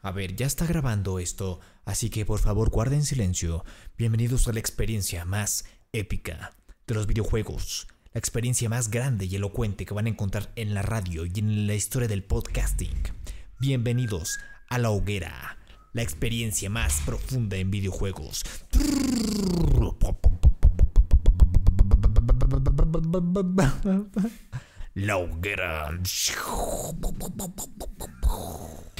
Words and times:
A 0.00 0.12
ver, 0.12 0.36
ya 0.36 0.46
está 0.46 0.64
grabando 0.64 1.18
esto, 1.18 1.58
así 1.84 2.08
que 2.08 2.24
por 2.24 2.38
favor 2.38 2.70
guarden 2.70 3.04
silencio. 3.04 3.64
Bienvenidos 3.96 4.46
a 4.46 4.52
la 4.52 4.60
experiencia 4.60 5.24
más 5.24 5.64
épica 5.92 6.52
de 6.86 6.94
los 6.94 7.08
videojuegos. 7.08 7.88
La 8.12 8.20
experiencia 8.20 8.68
más 8.68 8.90
grande 8.90 9.26
y 9.26 9.34
elocuente 9.34 9.86
que 9.86 9.94
van 9.94 10.06
a 10.06 10.10
encontrar 10.10 10.52
en 10.54 10.72
la 10.72 10.82
radio 10.82 11.26
y 11.26 11.32
en 11.40 11.66
la 11.66 11.74
historia 11.74 12.06
del 12.06 12.22
podcasting. 12.22 12.94
Bienvenidos 13.58 14.38
a 14.70 14.78
La 14.78 14.90
Hoguera, 14.90 15.58
la 15.92 16.02
experiencia 16.02 16.70
más 16.70 17.00
profunda 17.04 17.56
en 17.56 17.72
videojuegos. 17.72 18.44
La 24.94 25.16
Hoguera. 25.16 25.90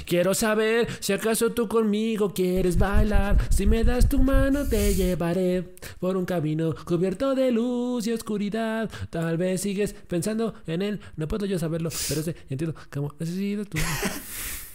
Quiero 0.09 0.33
saber 0.33 0.89
si 1.01 1.13
acaso 1.13 1.53
tú 1.53 1.69
conmigo 1.69 2.33
quieres 2.33 2.79
bailar. 2.79 3.37
Si 3.51 3.67
me 3.67 3.85
das 3.85 4.09
tu 4.09 4.23
mano 4.23 4.67
te 4.67 4.95
llevaré 4.95 5.75
por 6.01 6.17
un 6.17 6.25
camino 6.25 6.75
cubierto 6.87 7.35
de 7.35 7.51
luz 7.51 8.07
y 8.07 8.15
oscuridad. 8.15 8.89
Tal 9.11 9.37
vez 9.37 9.61
sigues 9.61 9.93
pensando 9.93 10.55
en 10.67 10.81
él. 10.81 11.01
No 11.17 11.29
puedo 11.29 11.45
yo 11.45 11.59
saberlo, 11.59 11.91
pero 12.09 12.23
sé, 12.23 12.37
entiendo 12.49 12.75
cómo 12.91 13.15
necesito 13.19 13.67
tú. 13.67 13.77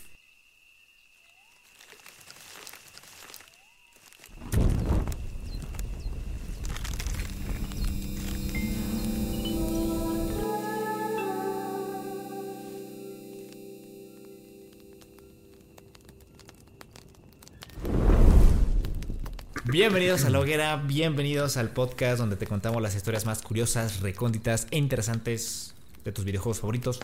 Bienvenidos 19.65 20.25
a 20.25 20.29
La 20.29 20.41
Hoguera, 20.41 20.75
bienvenidos 20.75 21.55
al 21.55 21.69
podcast 21.69 22.17
donde 22.17 22.35
te 22.35 22.45
contamos 22.45 22.81
las 22.81 22.95
historias 22.95 23.25
más 23.25 23.41
curiosas, 23.41 24.01
recónditas 24.01 24.67
e 24.71 24.77
interesantes 24.77 25.73
de 26.03 26.11
tus 26.11 26.25
videojuegos 26.25 26.59
favoritos. 26.59 26.99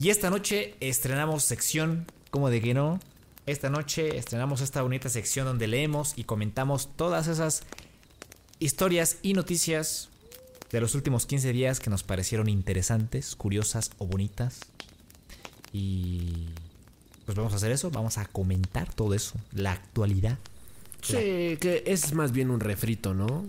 Y 0.00 0.10
esta 0.10 0.28
noche 0.28 0.74
estrenamos 0.80 1.44
sección, 1.44 2.06
como 2.32 2.50
de 2.50 2.60
que 2.60 2.74
no, 2.74 2.98
esta 3.46 3.70
noche 3.70 4.18
estrenamos 4.18 4.60
esta 4.60 4.82
bonita 4.82 5.08
sección 5.08 5.46
donde 5.46 5.68
leemos 5.68 6.14
y 6.16 6.24
comentamos 6.24 6.88
todas 6.96 7.28
esas 7.28 7.62
historias 8.58 9.18
y 9.22 9.34
noticias 9.34 10.08
de 10.72 10.80
los 10.80 10.96
últimos 10.96 11.26
15 11.26 11.52
días 11.52 11.78
que 11.78 11.90
nos 11.90 12.02
parecieron 12.02 12.48
interesantes, 12.48 13.36
curiosas 13.36 13.92
o 13.98 14.06
bonitas. 14.06 14.58
Y 15.72 16.48
pues 17.24 17.38
vamos 17.38 17.52
a 17.52 17.56
hacer 17.56 17.70
eso, 17.70 17.92
vamos 17.92 18.18
a 18.18 18.24
comentar 18.24 18.92
todo 18.92 19.14
eso, 19.14 19.34
la 19.52 19.70
actualidad. 19.70 20.38
Sí, 21.02 21.56
que 21.60 21.84
es 21.86 22.12
más 22.14 22.32
bien 22.32 22.50
un 22.50 22.60
refrito, 22.60 23.14
¿no? 23.14 23.46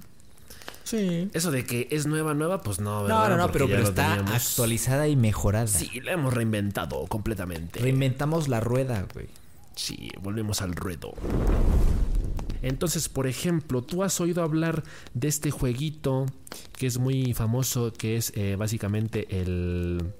Sí. 0.84 1.30
Eso 1.34 1.52
de 1.52 1.66
que 1.66 1.88
es 1.92 2.06
nueva, 2.06 2.34
nueva, 2.34 2.62
pues 2.62 2.80
no, 2.80 3.04
¿verdad? 3.04 3.24
No, 3.24 3.30
no, 3.30 3.38
no, 3.38 3.44
Porque 3.48 3.60
pero, 3.66 3.68
pero 3.68 3.84
está 3.90 4.16
teníamos. 4.16 4.34
actualizada 4.36 5.08
y 5.08 5.16
mejorada. 5.18 5.68
Sí, 5.68 6.00
la 6.02 6.14
hemos 6.14 6.34
reinventado 6.34 7.06
completamente. 7.08 7.80
Reinventamos 7.80 8.48
la 8.48 8.60
rueda, 8.62 9.06
güey. 9.14 9.28
Sí, 9.76 10.10
volvemos 10.22 10.62
al 10.62 10.76
ruedo. 10.76 11.14
Entonces, 12.62 13.10
por 13.10 13.28
ejemplo, 13.28 13.84
tú 13.84 14.04
has 14.04 14.20
oído 14.20 14.44
hablar 14.44 14.84
de 15.14 15.28
este 15.28 15.52
jueguito 15.52 16.26
que 16.78 16.88
es 16.88 16.98
muy 16.98 17.34
famoso, 17.34 17.94
que 17.94 18.18
es 18.18 18.32
eh, 18.36 18.56
básicamente 18.58 19.28
el, 19.42 20.12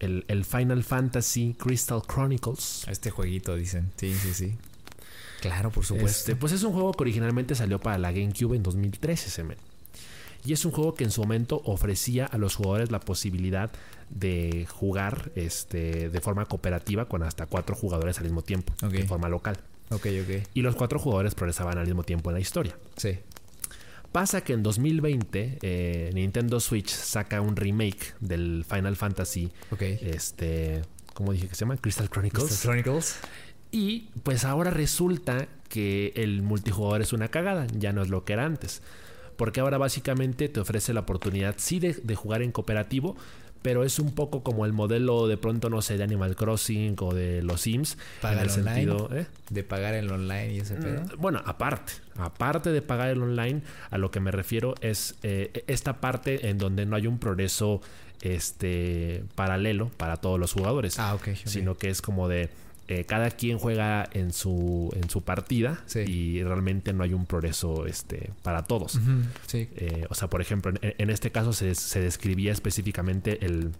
el, 0.00 0.24
el 0.28 0.44
Final 0.44 0.82
Fantasy 0.84 1.54
Crystal 1.58 2.02
Chronicles. 2.06 2.84
Este 2.88 3.10
jueguito, 3.10 3.54
dicen. 3.54 3.92
Sí, 3.96 4.14
sí, 4.14 4.34
sí. 4.34 4.54
Claro, 5.40 5.70
por 5.70 5.84
supuesto. 5.84 6.08
Este, 6.18 6.36
pues 6.36 6.52
es 6.52 6.62
un 6.62 6.72
juego 6.72 6.92
que 6.92 7.02
originalmente 7.02 7.54
salió 7.54 7.78
para 7.80 7.98
la 7.98 8.12
GameCube 8.12 8.56
en 8.56 8.62
2013, 8.62 9.30
se. 9.30 9.44
Y 10.44 10.52
es 10.52 10.64
un 10.64 10.70
juego 10.72 10.94
que 10.94 11.04
en 11.04 11.10
su 11.10 11.20
momento 11.20 11.60
ofrecía 11.64 12.26
a 12.26 12.38
los 12.38 12.54
jugadores 12.54 12.90
la 12.90 13.00
posibilidad 13.00 13.70
de 14.10 14.66
jugar 14.70 15.30
este, 15.34 16.08
de 16.10 16.20
forma 16.20 16.46
cooperativa 16.46 17.06
con 17.06 17.22
hasta 17.22 17.46
cuatro 17.46 17.74
jugadores 17.74 18.18
al 18.18 18.24
mismo 18.24 18.42
tiempo, 18.42 18.72
Ok. 18.82 18.92
de 18.92 19.04
forma 19.04 19.28
local. 19.28 19.58
Ok, 19.90 20.06
ok. 20.22 20.46
Y 20.54 20.62
los 20.62 20.76
cuatro 20.76 20.98
jugadores 20.98 21.34
progresaban 21.34 21.78
al 21.78 21.86
mismo 21.86 22.04
tiempo 22.04 22.30
en 22.30 22.34
la 22.34 22.40
historia. 22.40 22.76
Sí. 22.96 23.18
Pasa 24.12 24.40
que 24.42 24.54
en 24.54 24.62
2020 24.62 25.58
eh, 25.60 26.10
Nintendo 26.14 26.60
Switch 26.60 26.88
saca 26.88 27.40
un 27.40 27.56
remake 27.56 28.14
del 28.20 28.64
Final 28.68 28.96
Fantasy, 28.96 29.50
Ok. 29.70 29.82
este, 29.82 30.82
¿cómo 31.14 31.32
dije 31.32 31.48
que 31.48 31.54
se 31.54 31.60
llama? 31.60 31.76
Crystal 31.76 32.08
Chronicles. 32.08 32.44
Crystal 32.46 32.62
Chronicles. 32.62 33.16
Y 33.70 34.08
pues 34.22 34.44
ahora 34.44 34.70
resulta 34.70 35.46
que 35.68 36.12
el 36.16 36.42
multijugador 36.42 37.02
es 37.02 37.12
una 37.12 37.28
cagada, 37.28 37.66
ya 37.76 37.92
no 37.92 38.02
es 38.02 38.08
lo 38.08 38.24
que 38.24 38.32
era 38.32 38.44
antes. 38.46 38.80
Porque 39.36 39.60
ahora 39.60 39.78
básicamente 39.78 40.48
te 40.48 40.60
ofrece 40.60 40.92
la 40.94 41.00
oportunidad 41.00 41.54
sí 41.58 41.78
de, 41.78 41.92
de 41.94 42.14
jugar 42.16 42.42
en 42.42 42.50
cooperativo, 42.50 43.16
pero 43.60 43.84
es 43.84 43.98
un 43.98 44.12
poco 44.14 44.42
como 44.42 44.64
el 44.66 44.72
modelo 44.72 45.26
de 45.28 45.36
pronto, 45.36 45.68
no 45.68 45.82
sé, 45.82 45.96
de 45.98 46.04
Animal 46.04 46.34
Crossing 46.36 46.96
o 47.00 47.12
de 47.12 47.42
los 47.42 47.60
Sims. 47.62 47.98
Pagar 48.22 48.44
en 48.46 48.50
el 48.52 48.58
online. 48.60 48.74
sentido, 48.74 49.10
¿eh? 49.16 49.26
De 49.50 49.62
pagar 49.64 49.94
el 49.94 50.10
online 50.10 50.54
y 50.54 50.58
ese 50.60 50.76
pedo. 50.76 51.02
Mm, 51.02 51.20
Bueno, 51.20 51.42
aparte, 51.44 51.92
aparte 52.16 52.70
de 52.70 52.82
pagar 52.82 53.10
el 53.10 53.20
online, 53.22 53.62
a 53.90 53.98
lo 53.98 54.10
que 54.10 54.20
me 54.20 54.30
refiero 54.30 54.74
es 54.80 55.16
eh, 55.22 55.64
esta 55.66 56.00
parte 56.00 56.48
en 56.48 56.58
donde 56.58 56.86
no 56.86 56.96
hay 56.96 57.06
un 57.06 57.18
progreso 57.18 57.80
este 58.22 59.24
paralelo 59.34 59.90
para 59.96 60.16
todos 60.16 60.38
los 60.40 60.52
jugadores, 60.52 60.98
Ah, 60.98 61.14
ok. 61.14 61.28
ok. 61.28 61.36
sino 61.46 61.76
que 61.76 61.90
es 61.90 62.00
como 62.02 62.28
de 62.28 62.48
eh, 62.88 63.04
cada 63.04 63.30
quien 63.30 63.58
juega 63.58 64.08
en 64.12 64.32
su 64.32 64.90
en 64.96 65.08
su 65.10 65.22
partida 65.22 65.82
Sí. 65.86 66.00
y 66.00 66.42
realmente 66.42 66.92
no 66.92 67.04
hay 67.04 67.12
un 67.14 67.26
progreso 67.26 67.86
este 67.86 68.32
para 68.42 68.62
todos. 68.64 68.98
Sí. 69.46 69.68
Eh, 69.76 70.06
o 70.08 70.14
sea, 70.14 70.28
por 70.28 70.40
ejemplo, 70.40 70.72
en, 70.80 70.94
en 70.98 71.10
este 71.10 71.30
caso 71.30 71.52
se, 71.52 71.74
se 71.74 72.00
describía 72.00 72.50
específicamente 72.52 73.44
el, 73.44 73.72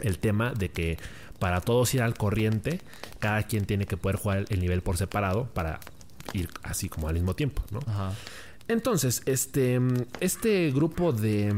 el 0.00 0.18
tema 0.18 0.52
de 0.54 0.70
que 0.70 0.98
para 1.38 1.60
todos 1.60 1.94
ir 1.94 2.02
al 2.02 2.14
corriente, 2.14 2.80
cada 3.20 3.42
quien 3.44 3.64
tiene 3.66 3.86
que 3.86 3.96
poder 3.96 4.16
jugar 4.16 4.44
el 4.48 4.60
nivel 4.60 4.80
por 4.82 4.96
separado 4.96 5.44
para 5.54 5.78
ir 6.32 6.48
así 6.62 6.88
como 6.88 7.06
al 7.08 7.14
mismo 7.14 7.34
tiempo, 7.34 7.62
¿no? 7.70 7.78
Ajá. 7.86 8.12
Entonces, 8.66 9.22
este, 9.24 9.80
este 10.20 10.70
grupo 10.72 11.12
de, 11.12 11.54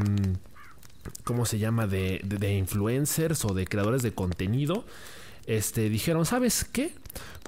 ¿cómo 1.23 1.45
se 1.45 1.59
llama? 1.59 1.87
De, 1.87 2.21
de- 2.23 2.37
de 2.37 2.53
influencers 2.57 3.43
o 3.45 3.53
de 3.53 3.65
creadores 3.65 4.01
de 4.01 4.13
contenido, 4.13 4.85
este, 5.45 5.89
dijeron, 5.89 6.25
¿sabes 6.25 6.65
qué? 6.65 6.93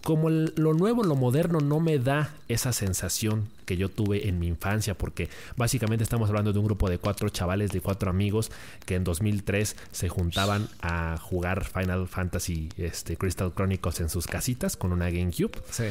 Como 0.03 0.29
lo 0.29 0.73
nuevo, 0.73 1.03
lo 1.03 1.15
moderno 1.15 1.59
no 1.59 1.79
me 1.79 1.97
da 1.97 2.33
esa 2.49 2.73
sensación 2.73 3.47
que 3.65 3.77
yo 3.77 3.87
tuve 3.87 4.27
en 4.27 4.37
mi 4.37 4.47
infancia, 4.47 4.97
porque 4.97 5.29
básicamente 5.55 6.03
estamos 6.03 6.27
hablando 6.27 6.51
de 6.51 6.59
un 6.59 6.65
grupo 6.65 6.89
de 6.89 6.97
cuatro 6.97 7.29
chavales, 7.29 7.71
de 7.71 7.79
cuatro 7.79 8.09
amigos, 8.09 8.51
que 8.85 8.95
en 8.95 9.05
2003 9.05 9.77
se 9.91 10.09
juntaban 10.09 10.67
a 10.81 11.17
jugar 11.17 11.63
Final 11.63 12.09
Fantasy 12.09 12.69
este, 12.77 13.15
Crystal 13.15 13.53
Chronicles 13.53 14.01
en 14.01 14.09
sus 14.09 14.27
casitas 14.27 14.75
con 14.75 14.91
una 14.91 15.09
GameCube. 15.09 15.53
Sí. 15.71 15.85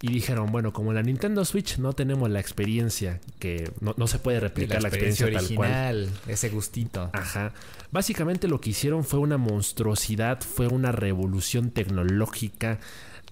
Y 0.00 0.12
dijeron, 0.12 0.52
bueno, 0.52 0.72
como 0.72 0.90
en 0.90 0.96
la 0.96 1.02
Nintendo 1.02 1.44
Switch 1.44 1.78
no 1.78 1.92
tenemos 1.92 2.30
la 2.30 2.38
experiencia, 2.38 3.20
que 3.40 3.68
no, 3.80 3.94
no 3.96 4.06
se 4.06 4.20
puede 4.20 4.38
replicar 4.38 4.80
la 4.80 4.88
experiencia, 4.88 5.26
tal 5.32 5.54
cual. 5.56 5.96
original, 5.96 6.10
ese 6.28 6.50
gustito. 6.50 7.10
Ajá. 7.12 7.52
Básicamente 7.90 8.46
lo 8.46 8.60
que 8.60 8.70
hicieron 8.70 9.02
fue 9.02 9.18
una 9.18 9.38
monstruosidad, 9.38 10.40
fue 10.40 10.68
una 10.68 10.92
revolución 10.92 11.70
tecnológica, 11.70 12.78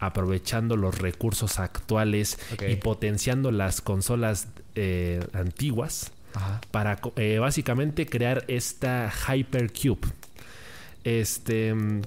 aprovechando 0.00 0.76
los 0.76 0.98
recursos 0.98 1.58
actuales 1.58 2.38
y 2.68 2.76
potenciando 2.76 3.50
las 3.50 3.80
consolas 3.80 4.48
eh, 4.74 5.24
antiguas 5.32 6.12
Ajá. 6.34 6.60
para 6.70 6.98
eh, 7.16 7.38
básicamente 7.38 8.06
crear 8.06 8.44
esta 8.48 9.10
Hypercube. 9.10 10.00
Este, 11.04 11.72
mm, 11.72 12.02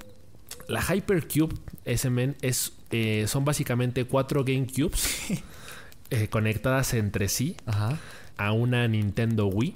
la 0.67 0.81
Hypercube 0.81 1.55
SMN 1.85 2.35
es, 2.41 2.73
eh, 2.91 3.25
son 3.27 3.45
básicamente 3.45 4.05
cuatro 4.05 4.43
GameCubes 4.43 5.09
eh, 6.09 6.27
conectadas 6.29 6.93
entre 6.93 7.27
sí 7.29 7.55
Ajá. 7.65 7.97
a 8.37 8.51
una 8.51 8.87
Nintendo 8.87 9.47
Wii. 9.47 9.75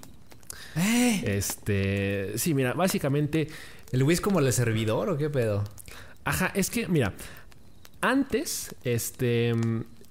Eh, 0.75 1.23
Este, 1.37 2.37
sí, 2.37 2.53
mira, 2.53 2.73
básicamente, 2.73 3.47
¿El 3.91 4.03
Wii 4.03 4.13
es 4.15 4.21
como 4.21 4.39
el 4.39 4.51
servidor 4.53 5.09
o 5.09 5.17
qué 5.17 5.29
pedo? 5.29 5.63
ajá, 6.25 6.51
es 6.55 6.69
que, 6.69 6.87
mira, 6.87 7.13
antes, 8.01 8.73
este, 8.83 9.49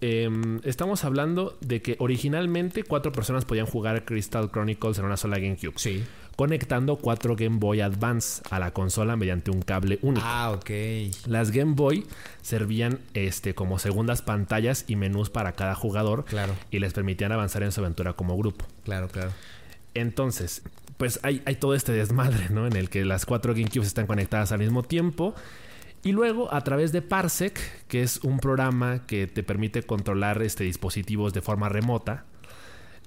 em, 0.01 0.61
estamos 0.65 1.05
hablando 1.05 1.57
de 1.61 1.81
que 1.83 1.97
originalmente 1.99 2.85
cuatro 2.85 3.13
personas 3.13 3.45
podían 3.45 3.67
jugar 3.67 4.05
Crystal 4.05 4.51
Chronicles 4.51 4.99
en 4.99 5.05
una 5.07 5.17
sola 5.17 5.39
GameCube. 5.39 5.75
Sí. 5.77 6.05
Conectando 6.37 6.97
cuatro 6.97 7.37
Game 7.37 7.59
Boy 7.59 7.81
Advance 7.81 8.43
a 8.51 8.59
la 8.59 8.73
consola 8.73 9.17
mediante 9.17 9.51
un 9.51 9.63
cable 9.63 9.99
único. 10.03 10.25
Ah, 10.27 10.51
ok. 10.53 10.71
Las 11.27 11.51
Game 11.51 11.75
Boy 11.75 12.07
servían 12.41 12.99
este, 13.15 13.55
como 13.55 13.79
segundas 13.79 14.23
pantallas 14.23 14.85
y 14.89 14.97
menús 14.97 15.31
para 15.31 15.53
cada 15.53 15.75
jugador 15.75 16.25
Claro. 16.25 16.55
y 16.71 16.79
les 16.79 16.93
permitían 16.95 17.33
avanzar 17.33 17.63
en 17.63 17.73
su 17.73 17.81
aventura 17.81 18.15
como 18.15 18.37
grupo. 18.37 18.65
Claro, 18.85 19.09
claro. 19.09 19.31
Entonces, 19.95 20.63
pues 20.97 21.21
hay, 21.23 21.43
hay 21.45 21.57
todo 21.57 21.75
este 21.75 21.93
desmadre, 21.93 22.49
¿no? 22.51 22.67
En 22.67 22.77
el 22.77 22.89
que 22.89 23.05
las 23.05 23.27
cuatro 23.27 23.53
GameCubes 23.55 23.89
están 23.89 24.07
conectadas 24.07 24.53
al 24.53 24.59
mismo 24.61 24.83
tiempo. 24.83 25.35
Y 26.05 26.13
luego, 26.13 26.53
a 26.53 26.63
través 26.65 26.91
de 26.93 27.03
Parsec, 27.03 27.61
que 27.87 28.03
es 28.03 28.19
un 28.25 28.39
programa 28.41 29.07
que 29.07 29.27
te 29.29 29.43
permite 29.43 29.83
controlar 29.85 30.43
este, 30.43 30.65
dispositivos 30.65 31.33
de 31.33 31.43
forma 31.43 31.69
remota, 31.69 32.25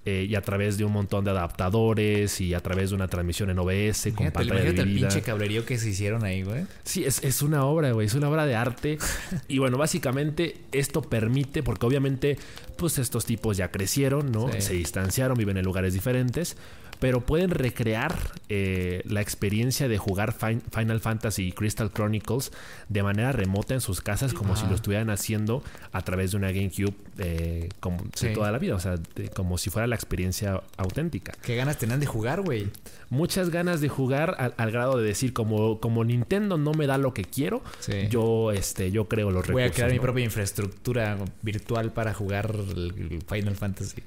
eh, 0.05 0.27
y 0.29 0.35
a 0.35 0.41
través 0.41 0.77
de 0.77 0.85
un 0.85 0.93
montón 0.93 1.25
de 1.25 1.31
adaptadores 1.31 2.39
y 2.39 2.53
a 2.53 2.59
través 2.59 2.91
de 2.91 2.95
una 2.95 3.07
transmisión 3.07 3.49
en 3.49 3.57
OBS 3.57 3.65
con 3.65 4.27
Imagínate, 4.27 4.31
pantalla 4.31 4.61
imagínate 4.61 4.81
el 4.81 4.95
pinche 4.95 5.21
cablerío 5.23 5.65
que 5.65 5.79
se 5.79 5.89
hicieron 5.89 6.23
ahí, 6.23 6.43
güey. 6.43 6.65
Sí, 6.83 7.03
es, 7.03 7.23
es 7.23 7.41
una 7.41 7.65
obra, 7.65 7.91
güey, 7.91 8.05
es 8.05 8.13
una 8.13 8.29
obra 8.29 8.45
de 8.45 8.55
arte. 8.55 8.99
y 9.47 9.57
bueno, 9.57 9.79
básicamente 9.79 10.57
esto 10.71 11.01
permite, 11.01 11.63
porque 11.63 11.87
obviamente, 11.87 12.37
pues 12.77 12.99
estos 12.99 13.25
tipos 13.25 13.57
ya 13.57 13.71
crecieron, 13.71 14.31
¿no? 14.31 14.51
Sí. 14.53 14.61
Se 14.61 14.73
distanciaron, 14.75 15.37
viven 15.37 15.57
en 15.57 15.65
lugares 15.65 15.95
diferentes, 15.95 16.55
pero 16.99 17.21
pueden 17.21 17.49
recrear 17.51 18.15
eh, 18.49 19.01
la 19.05 19.21
experiencia 19.21 19.87
de 19.87 19.97
jugar 19.97 20.33
Fin- 20.33 20.61
Final 20.73 20.99
Fantasy 20.99 21.47
y 21.47 21.51
Crystal 21.51 21.91
Chronicles 21.91 22.51
de 22.89 23.03
manera 23.03 23.31
remota 23.31 23.73
en 23.73 23.81
sus 23.81 24.01
casas, 24.01 24.33
como 24.33 24.55
si 24.55 24.65
lo 24.67 24.75
estuvieran 24.75 25.09
haciendo 25.09 25.63
a 25.91 26.01
través 26.01 26.31
de 26.31 26.37
una 26.37 26.51
GameCube 26.51 26.93
eh, 27.17 27.69
como 27.79 27.99
Sí. 28.15 28.27
de 28.27 28.33
toda 28.33 28.51
la 28.51 28.59
vida, 28.59 28.75
o 28.75 28.79
sea, 28.79 28.95
de- 29.15 29.29
como 29.29 29.57
si 29.57 29.69
fuera 29.69 29.87
la 29.87 29.95
experiencia 29.95 30.61
auténtica 30.77 31.33
Qué 31.41 31.55
ganas 31.55 31.77
tenían 31.77 31.99
de 31.99 32.05
jugar, 32.05 32.41
güey. 32.41 32.67
muchas 33.09 33.49
ganas 33.49 33.81
de 33.81 33.89
jugar 33.89 34.35
al, 34.39 34.53
al 34.57 34.71
grado 34.71 34.97
de 34.97 35.07
decir 35.07 35.33
como, 35.33 35.79
como 35.79 36.03
Nintendo 36.03 36.57
no 36.57 36.71
me 36.73 36.87
da 36.87 36.97
lo 36.97 37.13
que 37.13 37.23
quiero, 37.23 37.63
Sí. 37.79 38.07
yo 38.09 38.51
este 38.51 38.91
yo 38.91 39.07
creo 39.07 39.31
los 39.31 39.47
Voy 39.47 39.61
a 39.61 39.65
recursos. 39.65 39.75
crear 39.75 39.91
mi 39.91 39.99
propia 39.99 40.23
infraestructura 40.25 41.17
virtual 41.41 41.91
para 41.93 42.13
jugar 42.13 42.53
el 42.55 43.19
Final 43.27 43.55
Fantasy. 43.55 44.01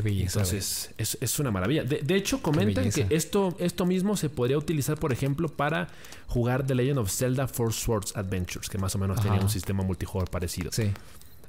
Qué 0.00 0.08
belleza. 0.08 0.40
Entonces, 0.40 0.90
es, 0.98 1.18
es 1.20 1.38
una 1.38 1.50
maravilla. 1.50 1.84
De, 1.84 2.00
de 2.02 2.14
hecho, 2.14 2.42
comentan 2.42 2.90
que 2.90 3.06
esto, 3.10 3.56
esto 3.58 3.86
mismo 3.86 4.16
se 4.16 4.28
podría 4.28 4.56
utilizar, 4.56 4.98
por 4.98 5.12
ejemplo, 5.12 5.48
para 5.48 5.88
jugar 6.26 6.66
The 6.66 6.74
Legend 6.74 6.98
of 6.98 7.10
Zelda 7.10 7.46
Four 7.48 7.72
Swords 7.72 8.16
Adventures, 8.16 8.68
que 8.68 8.78
más 8.78 8.94
o 8.94 8.98
menos 8.98 9.20
tenía 9.20 9.40
un 9.40 9.50
sistema 9.50 9.82
multijugador 9.82 10.30
parecido. 10.30 10.70
Sí. 10.72 10.90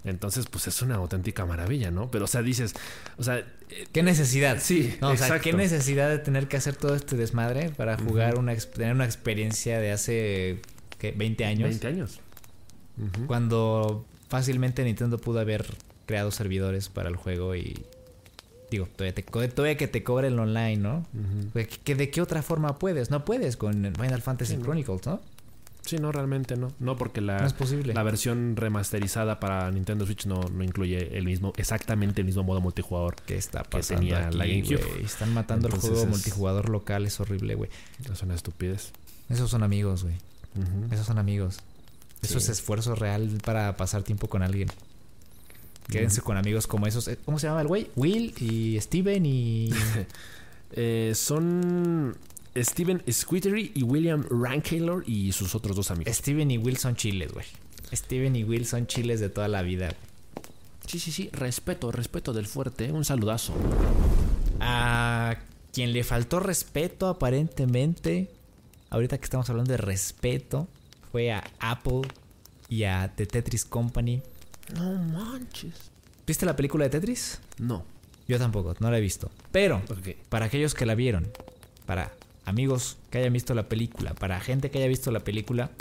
Entonces, 0.04 0.48
pues 0.50 0.68
es 0.68 0.82
una 0.82 0.96
auténtica 0.96 1.46
maravilla, 1.46 1.92
¿no? 1.92 2.10
Pero, 2.10 2.26
o 2.26 2.28
sea, 2.28 2.42
dices, 2.42 2.74
o 3.18 3.24
sea, 3.24 3.38
eh, 3.38 3.88
¿Qué 3.92 4.02
necesidad? 4.04 4.58
Sí, 4.60 4.96
No, 5.00 5.10
o 5.10 5.18
sea. 5.18 5.40
¿qué 5.40 5.54
necesidad 5.54 6.10
de 6.10 6.18
tener 6.18 6.48
que 6.48 6.58
hacer 6.58 6.76
todo 6.76 6.96
este 6.96 7.16
desmadre 7.16 7.70
para 7.70 7.98
jugar 7.98 8.38
una 8.38 8.56
tener 8.56 8.94
una 8.96 9.06
experiencia 9.06 9.80
de 9.80 9.92
hace 9.92 10.62
¿qué? 10.98 11.12
20 11.12 11.46
años? 11.46 11.70
20 11.70 11.88
años. 11.88 12.20
Cuando 13.28 14.06
fácilmente 14.30 14.84
Nintendo 14.84 15.18
pudo 15.18 15.40
haber 15.40 15.66
creado 16.06 16.32
servidores 16.32 16.90
para 16.90 17.10
el 17.10 17.16
juego 17.16 17.56
y 17.56 17.84
digo, 18.72 18.88
todavía, 18.96 19.14
te 19.14 19.22
todavía 19.50 19.78
que 19.78 19.88
te 19.88 20.04
cobre 20.04 20.30
el 20.30 20.40
online, 20.40 20.78
¿no? 20.78 21.06
Pues, 21.54 21.68
¿que- 21.68 21.78
que 21.78 21.96
¿De 21.96 22.10
qué 22.10 22.22
otra 22.22 22.42
forma 22.42 22.80
puedes? 22.80 23.12
No 23.12 23.24
puedes 23.26 23.58
con 23.58 23.94
Final 23.96 24.22
Fantasy 24.24 24.58
Chronicles, 24.58 25.06
¿no? 25.06 25.22
Sí, 25.84 25.98
no, 25.98 26.12
realmente 26.12 26.56
no. 26.58 26.72
No, 26.80 26.96
porque 26.96 27.22
la, 27.22 27.40
No 27.40 27.48
es 27.48 27.54
posible. 27.54 27.94
la 27.96 28.04
versión 28.04 28.56
remasterizada 28.56 29.40
para 29.40 29.70
Nintendo 29.72 30.06
Switch 30.06 30.26
no, 30.28 30.40
no 30.42 30.64
incluye 30.64 31.18
el 31.18 31.26
mismo, 31.26 31.54
exactamente 31.58 32.22
el 32.22 32.26
mismo 32.28 32.44
modo 32.44 32.62
multijugador. 32.62 33.16
¿Qué 33.26 33.36
está 33.36 33.64
Que 33.64 33.82
tenía 33.82 34.28
aquí, 34.28 34.38
la 34.38 34.46
GameCube. 34.46 35.04
Están 35.04 35.34
matando 35.34 35.68
Entonces 35.68 35.90
el 35.90 35.96
juego 35.96 36.08
es- 36.08 36.16
multijugador 36.18 36.70
local, 36.70 37.06
es 37.08 37.20
horrible, 37.20 37.56
güey. 37.56 37.70
Es 38.12 38.22
una 38.22 38.36
estupidez. 38.36 38.92
Esos 39.28 39.50
son 39.50 39.64
amigos, 39.64 40.04
güey. 40.04 40.16
Esos 40.92 41.08
son 41.08 41.18
amigos. 41.18 41.60
Eso 42.22 42.40
Sí. 42.40 42.46
es 42.46 42.50
esfuerzo 42.60 42.94
real 42.94 43.40
para 43.44 43.76
pasar 43.76 44.04
tiempo 44.04 44.28
con 44.30 44.44
alguien. 44.44 44.70
Quédense 45.90 46.22
con 46.22 46.38
amigos 46.38 46.68
como 46.68 46.88
esos. 46.88 47.08
Eh, 47.08 47.18
¿Cómo 47.26 47.40
se 47.40 47.48
llama 47.48 47.62
el 47.62 47.68
güey? 47.68 47.90
Will 47.96 48.34
y 48.40 48.80
Steven 48.80 49.26
y... 49.26 49.70
Eh, 50.74 51.12
son 51.16 52.16
Steven 52.56 53.04
Squittery 53.12 53.74
y 53.76 53.84
William 53.84 54.24
Rankaylor 54.30 55.04
y 55.06 55.32
sus 55.34 55.54
otros 55.54 55.76
dos 55.76 55.92
amigos. 55.92 56.16
Steven 56.16 56.50
y 56.50 56.58
Will 56.58 56.78
son 56.78 56.96
chiles, 56.96 57.34
güey. 57.34 57.46
Steven 57.94 58.36
y 58.36 58.44
Will 58.44 58.66
son 58.66 58.88
chiles 58.88 59.20
de 59.20 59.30
toda 59.30 59.48
la 59.48 59.64
vida. 59.64 59.94
Sí, 60.86 61.00
sí, 61.00 61.12
sí. 61.12 61.30
Respeto, 61.34 61.92
respeto 61.92 62.34
del 62.34 62.48
fuerte. 62.48 62.92
Un 62.92 63.06
saludazo. 63.06 63.54
A 64.60 65.38
quien 65.74 65.94
le 65.94 66.04
faltó 66.04 66.40
respeto 66.40 67.08
aparentemente, 67.08 68.30
ahorita 68.90 69.18
que 69.18 69.24
estamos 69.24 69.50
hablando 69.50 69.72
de 69.72 69.78
respeto, 69.78 70.68
fue 71.12 71.32
a 71.32 71.44
Apple 71.60 72.02
y 72.70 72.84
a 72.84 73.14
The 73.16 73.26
Tetris 73.26 73.66
Company. 73.66 74.22
No 74.76 74.94
manches. 74.94 75.92
¿Viste 76.26 76.46
la 76.46 76.56
película 76.56 76.86
de 76.86 76.90
Tetris? 76.90 77.40
No. 77.58 77.86
Yo 78.28 78.40
tampoco, 78.40 78.76
no 78.80 78.92
la 78.92 78.98
he 78.98 79.02
visto. 79.02 79.30
Pero, 79.52 79.82
para 80.30 80.46
aquellos 80.46 80.74
que 80.74 80.86
la 80.86 80.96
vieron, 80.96 81.32
para 81.86 82.14
amigos 82.46 82.98
que 83.10 83.18
hayan 83.18 83.34
visto 83.34 83.54
la 83.54 83.68
película, 83.68 84.14
para 84.14 84.40
gente 84.40 84.72
que 84.72 84.78
haya 84.78 84.88
visto 84.88 85.12
la 85.12 85.20
película, 85.20 85.72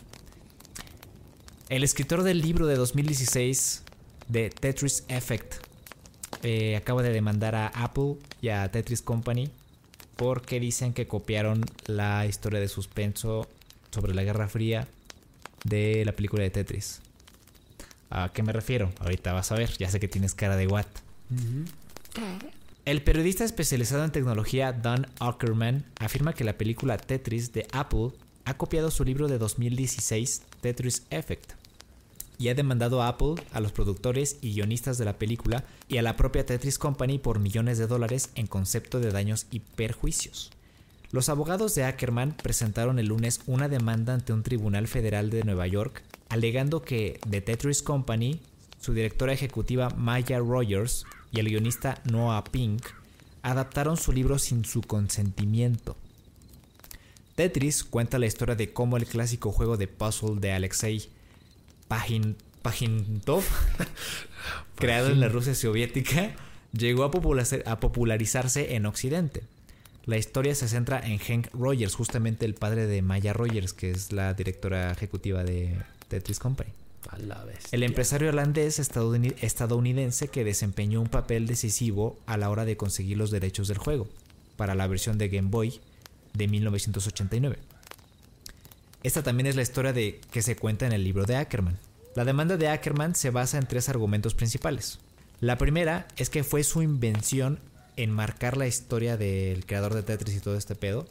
el 1.68 1.85
escritor 1.85 2.23
del 2.25 2.40
libro 2.40 2.66
de 2.66 2.75
2016 2.75 3.85
de 4.28 4.50
Tetris 4.50 5.04
Effect 5.09 5.54
eh, 6.42 6.76
acaba 6.76 7.02
de 7.02 7.11
demandar 7.11 7.54
a 7.54 7.68
Apple 7.68 8.16
y 8.40 8.49
a 8.49 8.68
Tetris 8.70 9.02
Company 9.02 9.50
porque 10.16 10.59
dicen 10.59 10.92
que 10.92 11.06
copiaron 11.06 11.64
la 11.87 12.26
historia 12.26 12.61
de 12.61 12.68
suspenso 12.68 13.47
sobre 13.90 14.14
la 14.14 14.23
Guerra 14.23 14.49
Fría 14.49 14.88
de 15.64 16.04
la 16.04 16.12
película 16.12 16.42
de 16.42 16.50
Tetris. 16.50 17.00
¿A 18.10 18.30
qué 18.32 18.42
me 18.42 18.52
refiero? 18.52 18.92
Ahorita 18.98 19.32
vas 19.32 19.52
a 19.52 19.54
ver, 19.54 19.70
ya 19.78 19.88
sé 19.88 20.00
que 20.00 20.08
tienes 20.08 20.34
cara 20.34 20.56
de 20.56 20.66
what. 20.66 20.86
El 22.84 23.02
periodista 23.02 23.44
especializado 23.44 24.04
en 24.04 24.10
tecnología 24.10 24.72
Don 24.72 25.06
Ackerman 25.20 25.84
afirma 25.98 26.32
que 26.32 26.44
la 26.44 26.58
película 26.58 26.98
Tetris 26.98 27.52
de 27.52 27.68
Apple 27.72 28.10
ha 28.44 28.54
copiado 28.56 28.90
su 28.90 29.04
libro 29.04 29.28
de 29.28 29.38
2016 29.38 30.42
Tetris 30.60 31.04
Effect 31.10 31.52
y 32.40 32.48
ha 32.48 32.54
demandado 32.54 33.02
a 33.02 33.08
Apple, 33.08 33.34
a 33.52 33.60
los 33.60 33.70
productores 33.70 34.38
y 34.40 34.54
guionistas 34.54 34.96
de 34.96 35.04
la 35.04 35.18
película 35.18 35.62
y 35.88 35.98
a 35.98 36.02
la 36.02 36.16
propia 36.16 36.46
Tetris 36.46 36.78
Company 36.78 37.18
por 37.18 37.38
millones 37.38 37.76
de 37.76 37.86
dólares 37.86 38.30
en 38.34 38.46
concepto 38.46 38.98
de 38.98 39.12
daños 39.12 39.46
y 39.50 39.60
perjuicios. 39.60 40.50
Los 41.12 41.28
abogados 41.28 41.74
de 41.74 41.84
Ackerman 41.84 42.32
presentaron 42.32 42.98
el 42.98 43.06
lunes 43.06 43.40
una 43.46 43.68
demanda 43.68 44.14
ante 44.14 44.32
un 44.32 44.42
tribunal 44.42 44.88
federal 44.88 45.28
de 45.28 45.44
Nueva 45.44 45.66
York, 45.66 46.02
alegando 46.30 46.80
que 46.80 47.20
The 47.28 47.42
Tetris 47.42 47.82
Company, 47.82 48.40
su 48.80 48.94
directora 48.94 49.34
ejecutiva 49.34 49.90
Maya 49.90 50.38
Rogers 50.38 51.04
y 51.30 51.40
el 51.40 51.50
guionista 51.50 52.00
Noah 52.10 52.44
Pink 52.44 52.87
adaptaron 53.42 53.96
su 53.96 54.12
libro 54.12 54.38
sin 54.38 54.64
su 54.64 54.80
consentimiento. 54.80 55.96
Tetris 57.34 57.84
cuenta 57.84 58.18
la 58.18 58.26
historia 58.26 58.54
de 58.54 58.72
cómo 58.72 58.96
el 58.96 59.06
clásico 59.06 59.52
juego 59.52 59.76
de 59.76 59.88
puzzle 59.88 60.40
de 60.40 60.52
Alexei 60.52 61.08
Pajin, 61.88 62.37
Pajintov, 62.62 63.42
creado 64.76 65.08
en 65.10 65.20
la 65.20 65.28
Rusia 65.28 65.54
soviética, 65.54 66.37
llegó 66.72 67.04
a, 67.04 67.10
a 67.66 67.80
popularizarse 67.80 68.76
en 68.76 68.87
Occidente. 68.87 69.42
La 70.04 70.16
historia 70.16 70.54
se 70.54 70.68
centra 70.68 71.00
en 71.00 71.18
Hank 71.18 71.49
Rogers, 71.52 71.94
justamente 71.94 72.46
el 72.46 72.54
padre 72.54 72.87
de 72.87 73.02
Maya 73.02 73.32
Rogers, 73.32 73.72
que 73.72 73.90
es 73.90 74.12
la 74.12 74.34
directora 74.34 74.92
ejecutiva 74.92 75.42
de 75.42 75.76
Tetris 76.10 76.38
Company. 76.38 76.70
A 77.08 77.18
la. 77.18 77.46
El 77.72 77.82
empresario 77.82 78.28
irlandés 78.28 78.78
estadouni- 78.78 79.34
estadounidense 79.40 80.28
que 80.28 80.44
desempeñó 80.44 81.00
un 81.00 81.08
papel 81.08 81.46
decisivo 81.46 82.18
a 82.26 82.36
la 82.36 82.50
hora 82.50 82.66
de 82.66 82.76
conseguir 82.76 83.16
los 83.16 83.30
derechos 83.30 83.68
del 83.68 83.78
juego 83.78 84.06
para 84.58 84.74
la 84.74 84.86
versión 84.86 85.16
de 85.16 85.28
Game 85.30 85.48
Boy 85.48 85.80
de 86.34 86.46
1989. 86.48 87.56
Esta 89.02 89.22
también 89.22 89.46
es 89.46 89.56
la 89.56 89.62
historia 89.62 89.94
de 89.94 90.20
que 90.30 90.42
se 90.42 90.56
cuenta 90.56 90.86
en 90.86 90.92
el 90.92 91.02
libro 91.04 91.24
de 91.24 91.36
Ackerman. 91.36 91.78
La 92.14 92.26
demanda 92.26 92.58
de 92.58 92.68
Ackerman 92.68 93.14
se 93.14 93.30
basa 93.30 93.56
en 93.56 93.66
tres 93.66 93.88
argumentos 93.88 94.34
principales. 94.34 94.98
La 95.40 95.56
primera 95.56 96.06
es 96.18 96.28
que 96.28 96.44
fue 96.44 96.64
su 96.64 96.82
invención 96.82 97.60
enmarcar 97.96 98.58
la 98.58 98.66
historia 98.66 99.16
del 99.16 99.64
creador 99.64 99.94
de 99.94 100.02
Tetris 100.02 100.36
y 100.36 100.40
todo 100.40 100.56
este 100.56 100.74
pedo 100.74 101.06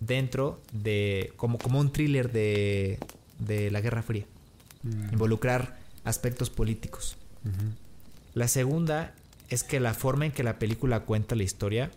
dentro 0.00 0.60
de 0.72 1.32
como, 1.36 1.58
como 1.58 1.80
un 1.80 1.90
thriller 1.92 2.30
de, 2.30 2.98
de 3.38 3.70
la 3.70 3.80
Guerra 3.80 4.02
Fría 4.02 4.26
involucrar 5.12 5.78
aspectos 6.04 6.50
políticos. 6.50 7.16
La 8.34 8.48
segunda 8.48 9.14
es 9.48 9.64
que 9.64 9.80
la 9.80 9.94
forma 9.94 10.26
en 10.26 10.32
que 10.32 10.42
la 10.42 10.58
película 10.58 11.00
cuenta 11.00 11.34
la 11.34 11.42
historia 11.42 11.90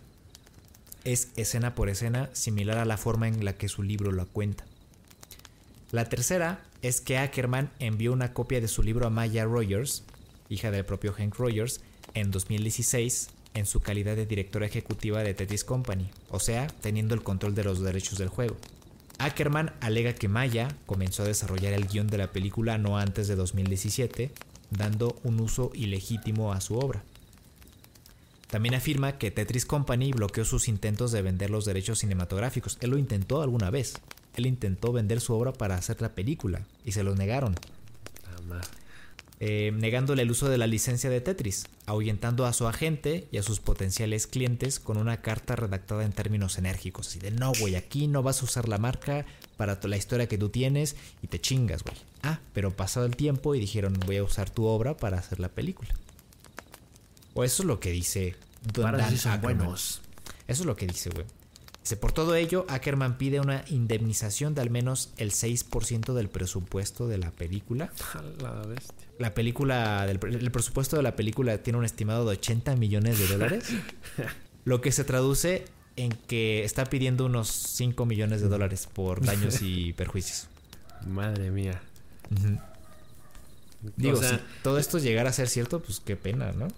es 1.04 1.28
escena 1.36 1.74
por 1.74 1.88
escena 1.88 2.30
similar 2.32 2.78
a 2.78 2.84
la 2.84 2.96
forma 2.96 3.28
en 3.28 3.44
la 3.44 3.54
que 3.54 3.68
su 3.68 3.82
libro 3.82 4.12
la 4.12 4.24
cuenta. 4.24 4.64
La 5.90 6.08
tercera 6.08 6.62
es 6.80 7.00
que 7.00 7.18
Ackerman 7.18 7.70
envió 7.78 8.12
una 8.12 8.32
copia 8.32 8.60
de 8.60 8.68
su 8.68 8.82
libro 8.82 9.06
a 9.06 9.10
Maya 9.10 9.44
Rogers, 9.44 10.04
hija 10.48 10.70
del 10.70 10.84
propio 10.84 11.12
Hank 11.12 11.34
Rogers, 11.36 11.80
en 12.14 12.30
2016 12.30 13.28
en 13.54 13.66
su 13.66 13.80
calidad 13.80 14.16
de 14.16 14.24
directora 14.24 14.66
ejecutiva 14.66 15.22
de 15.22 15.34
Tetris 15.34 15.64
Company, 15.64 16.10
o 16.30 16.40
sea, 16.40 16.66
teniendo 16.66 17.14
el 17.14 17.22
control 17.22 17.54
de 17.54 17.64
los 17.64 17.80
derechos 17.80 18.18
del 18.18 18.28
juego. 18.28 18.56
Ackerman 19.24 19.72
alega 19.80 20.14
que 20.14 20.28
Maya 20.28 20.68
comenzó 20.86 21.22
a 21.22 21.26
desarrollar 21.26 21.72
el 21.72 21.86
guion 21.86 22.08
de 22.08 22.18
la 22.18 22.32
película 22.32 22.78
no 22.78 22.98
antes 22.98 23.28
de 23.28 23.36
2017, 23.36 24.32
dando 24.70 25.16
un 25.22 25.40
uso 25.40 25.70
ilegítimo 25.74 26.52
a 26.52 26.60
su 26.60 26.76
obra. 26.78 27.04
También 28.50 28.74
afirma 28.74 29.18
que 29.18 29.30
Tetris 29.30 29.64
Company 29.64 30.12
bloqueó 30.12 30.44
sus 30.44 30.68
intentos 30.68 31.12
de 31.12 31.22
vender 31.22 31.50
los 31.50 31.64
derechos 31.64 32.00
cinematográficos. 32.00 32.78
Él 32.80 32.90
lo 32.90 32.98
intentó 32.98 33.42
alguna 33.42 33.70
vez. 33.70 33.94
Él 34.34 34.46
intentó 34.46 34.92
vender 34.92 35.20
su 35.20 35.34
obra 35.34 35.52
para 35.52 35.76
hacer 35.76 36.02
la 36.02 36.14
película 36.14 36.62
y 36.84 36.92
se 36.92 37.02
lo 37.02 37.14
negaron, 37.14 37.54
Ah. 38.50 38.60
Eh, 39.44 39.72
negándole 39.74 40.22
el 40.22 40.30
uso 40.30 40.48
de 40.48 40.56
la 40.56 40.68
licencia 40.68 41.10
de 41.10 41.20
Tetris, 41.20 41.66
ahuyentando 41.86 42.46
a 42.46 42.52
su 42.52 42.68
agente 42.68 43.26
y 43.32 43.38
a 43.38 43.42
sus 43.42 43.58
potenciales 43.58 44.28
clientes 44.28 44.78
con 44.78 44.98
una 44.98 45.20
carta 45.20 45.56
redactada 45.56 46.04
en 46.04 46.12
términos 46.12 46.58
enérgicos. 46.58 47.08
Así 47.08 47.18
de, 47.18 47.32
no, 47.32 47.50
güey, 47.58 47.74
aquí 47.74 48.06
no 48.06 48.22
vas 48.22 48.40
a 48.40 48.44
usar 48.44 48.68
la 48.68 48.78
marca 48.78 49.26
para 49.56 49.80
la 49.82 49.96
historia 49.96 50.28
que 50.28 50.38
tú 50.38 50.50
tienes 50.50 50.94
y 51.22 51.26
te 51.26 51.40
chingas, 51.40 51.82
güey. 51.82 51.96
Ah, 52.22 52.38
pero 52.52 52.70
pasado 52.70 53.04
el 53.04 53.16
tiempo 53.16 53.56
y 53.56 53.58
dijeron, 53.58 53.98
voy 54.06 54.18
a 54.18 54.22
usar 54.22 54.48
tu 54.48 54.64
obra 54.66 54.96
para 54.96 55.18
hacer 55.18 55.40
la 55.40 55.48
película. 55.48 55.92
O 57.34 57.42
eso 57.42 57.64
es 57.64 57.66
lo 57.66 57.80
que 57.80 57.90
dice 57.90 58.36
Don 58.72 58.92
Dan 58.92 59.10
sí 59.10 59.18
son 59.18 59.40
buenos. 59.40 60.02
Eso 60.46 60.62
es 60.62 60.66
lo 60.66 60.76
que 60.76 60.86
dice, 60.86 61.10
güey. 61.10 61.26
Dice, 61.82 61.96
por 61.96 62.12
todo 62.12 62.34
ello, 62.36 62.64
Ackerman 62.68 63.18
pide 63.18 63.40
una 63.40 63.64
indemnización 63.68 64.54
de 64.54 64.60
al 64.62 64.70
menos 64.70 65.10
el 65.16 65.32
6% 65.32 66.12
del 66.14 66.28
presupuesto 66.28 67.08
de 67.08 67.18
la 67.18 67.30
película. 67.32 67.90
La 68.40 68.52
bestia. 68.62 68.94
La 69.18 69.34
película, 69.34 70.06
del, 70.06 70.20
el 70.22 70.50
presupuesto 70.52 70.96
de 70.96 71.02
la 71.02 71.16
película 71.16 71.58
tiene 71.58 71.78
un 71.80 71.84
estimado 71.84 72.24
de 72.24 72.32
80 72.32 72.76
millones 72.76 73.18
de 73.18 73.26
dólares. 73.26 73.64
lo 74.64 74.80
que 74.80 74.92
se 74.92 75.02
traduce 75.02 75.64
en 75.96 76.12
que 76.12 76.64
está 76.64 76.84
pidiendo 76.86 77.26
unos 77.26 77.48
5 77.48 78.06
millones 78.06 78.40
de 78.40 78.48
dólares 78.48 78.88
por 78.92 79.24
daños 79.24 79.60
y 79.60 79.92
perjuicios. 79.96 80.48
Madre 81.06 81.50
mía. 81.50 81.82
Digo, 83.96 84.18
O 84.18 84.20
sea- 84.22 84.30
si 84.38 84.40
todo 84.62 84.78
esto 84.78 84.98
llegara 84.98 85.30
a 85.30 85.32
ser 85.32 85.48
cierto, 85.48 85.80
pues 85.80 86.00
qué 86.00 86.14
pena, 86.16 86.52
¿no? 86.52 86.68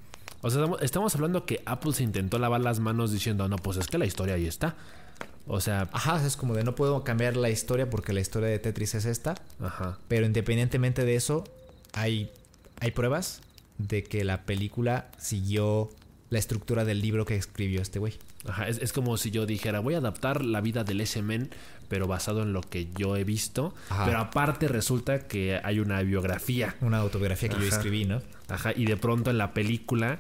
O 0.44 0.50
sea, 0.50 0.66
estamos, 0.82 1.14
hablando 1.14 1.46
que 1.46 1.62
Apple 1.64 1.94
se 1.94 2.02
intentó 2.02 2.38
lavar 2.38 2.60
las 2.60 2.78
manos 2.78 3.10
diciendo, 3.10 3.48
no, 3.48 3.56
pues 3.56 3.78
es 3.78 3.86
que 3.86 3.96
la 3.96 4.04
historia 4.04 4.34
ahí 4.34 4.46
está. 4.46 4.74
O 5.46 5.58
sea, 5.62 5.88
Ajá, 5.90 6.22
es 6.26 6.36
como 6.36 6.52
de 6.52 6.64
no 6.64 6.74
puedo 6.74 7.02
cambiar 7.02 7.34
la 7.34 7.48
historia 7.48 7.88
porque 7.88 8.12
la 8.12 8.20
historia 8.20 8.50
de 8.50 8.58
Tetris 8.58 8.94
es 8.94 9.06
esta. 9.06 9.36
ajá. 9.58 9.96
Pero 10.06 10.26
independientemente 10.26 11.06
de 11.06 11.16
eso, 11.16 11.44
hay, 11.94 12.30
hay 12.78 12.90
pruebas 12.90 13.40
de 13.78 14.04
que 14.04 14.22
la 14.22 14.42
película 14.42 15.08
siguió 15.16 15.88
la 16.34 16.38
estructura 16.38 16.84
del 16.84 17.00
libro 17.00 17.24
que 17.24 17.34
escribió 17.36 17.80
este 17.80 17.98
güey. 17.98 18.14
Ajá, 18.46 18.68
es, 18.68 18.78
es 18.78 18.92
como 18.92 19.16
si 19.16 19.30
yo 19.30 19.46
dijera, 19.46 19.80
voy 19.80 19.94
a 19.94 19.98
adaptar 19.98 20.44
la 20.44 20.60
vida 20.60 20.84
del 20.84 21.00
S-Men, 21.00 21.50
pero 21.88 22.06
basado 22.06 22.42
en 22.42 22.52
lo 22.52 22.60
que 22.60 22.88
yo 22.96 23.16
he 23.16 23.24
visto. 23.24 23.74
Ajá. 23.88 24.04
Pero 24.04 24.18
aparte 24.18 24.68
resulta 24.68 25.26
que 25.26 25.60
hay 25.64 25.80
una 25.80 26.02
biografía. 26.02 26.74
Una 26.82 26.98
autobiografía 26.98 27.48
que 27.48 27.56
yo 27.60 27.66
escribí, 27.66 28.04
¿no? 28.04 28.20
Ajá, 28.48 28.72
y 28.76 28.84
de 28.84 28.96
pronto 28.96 29.30
en 29.30 29.38
la 29.38 29.54
película 29.54 30.18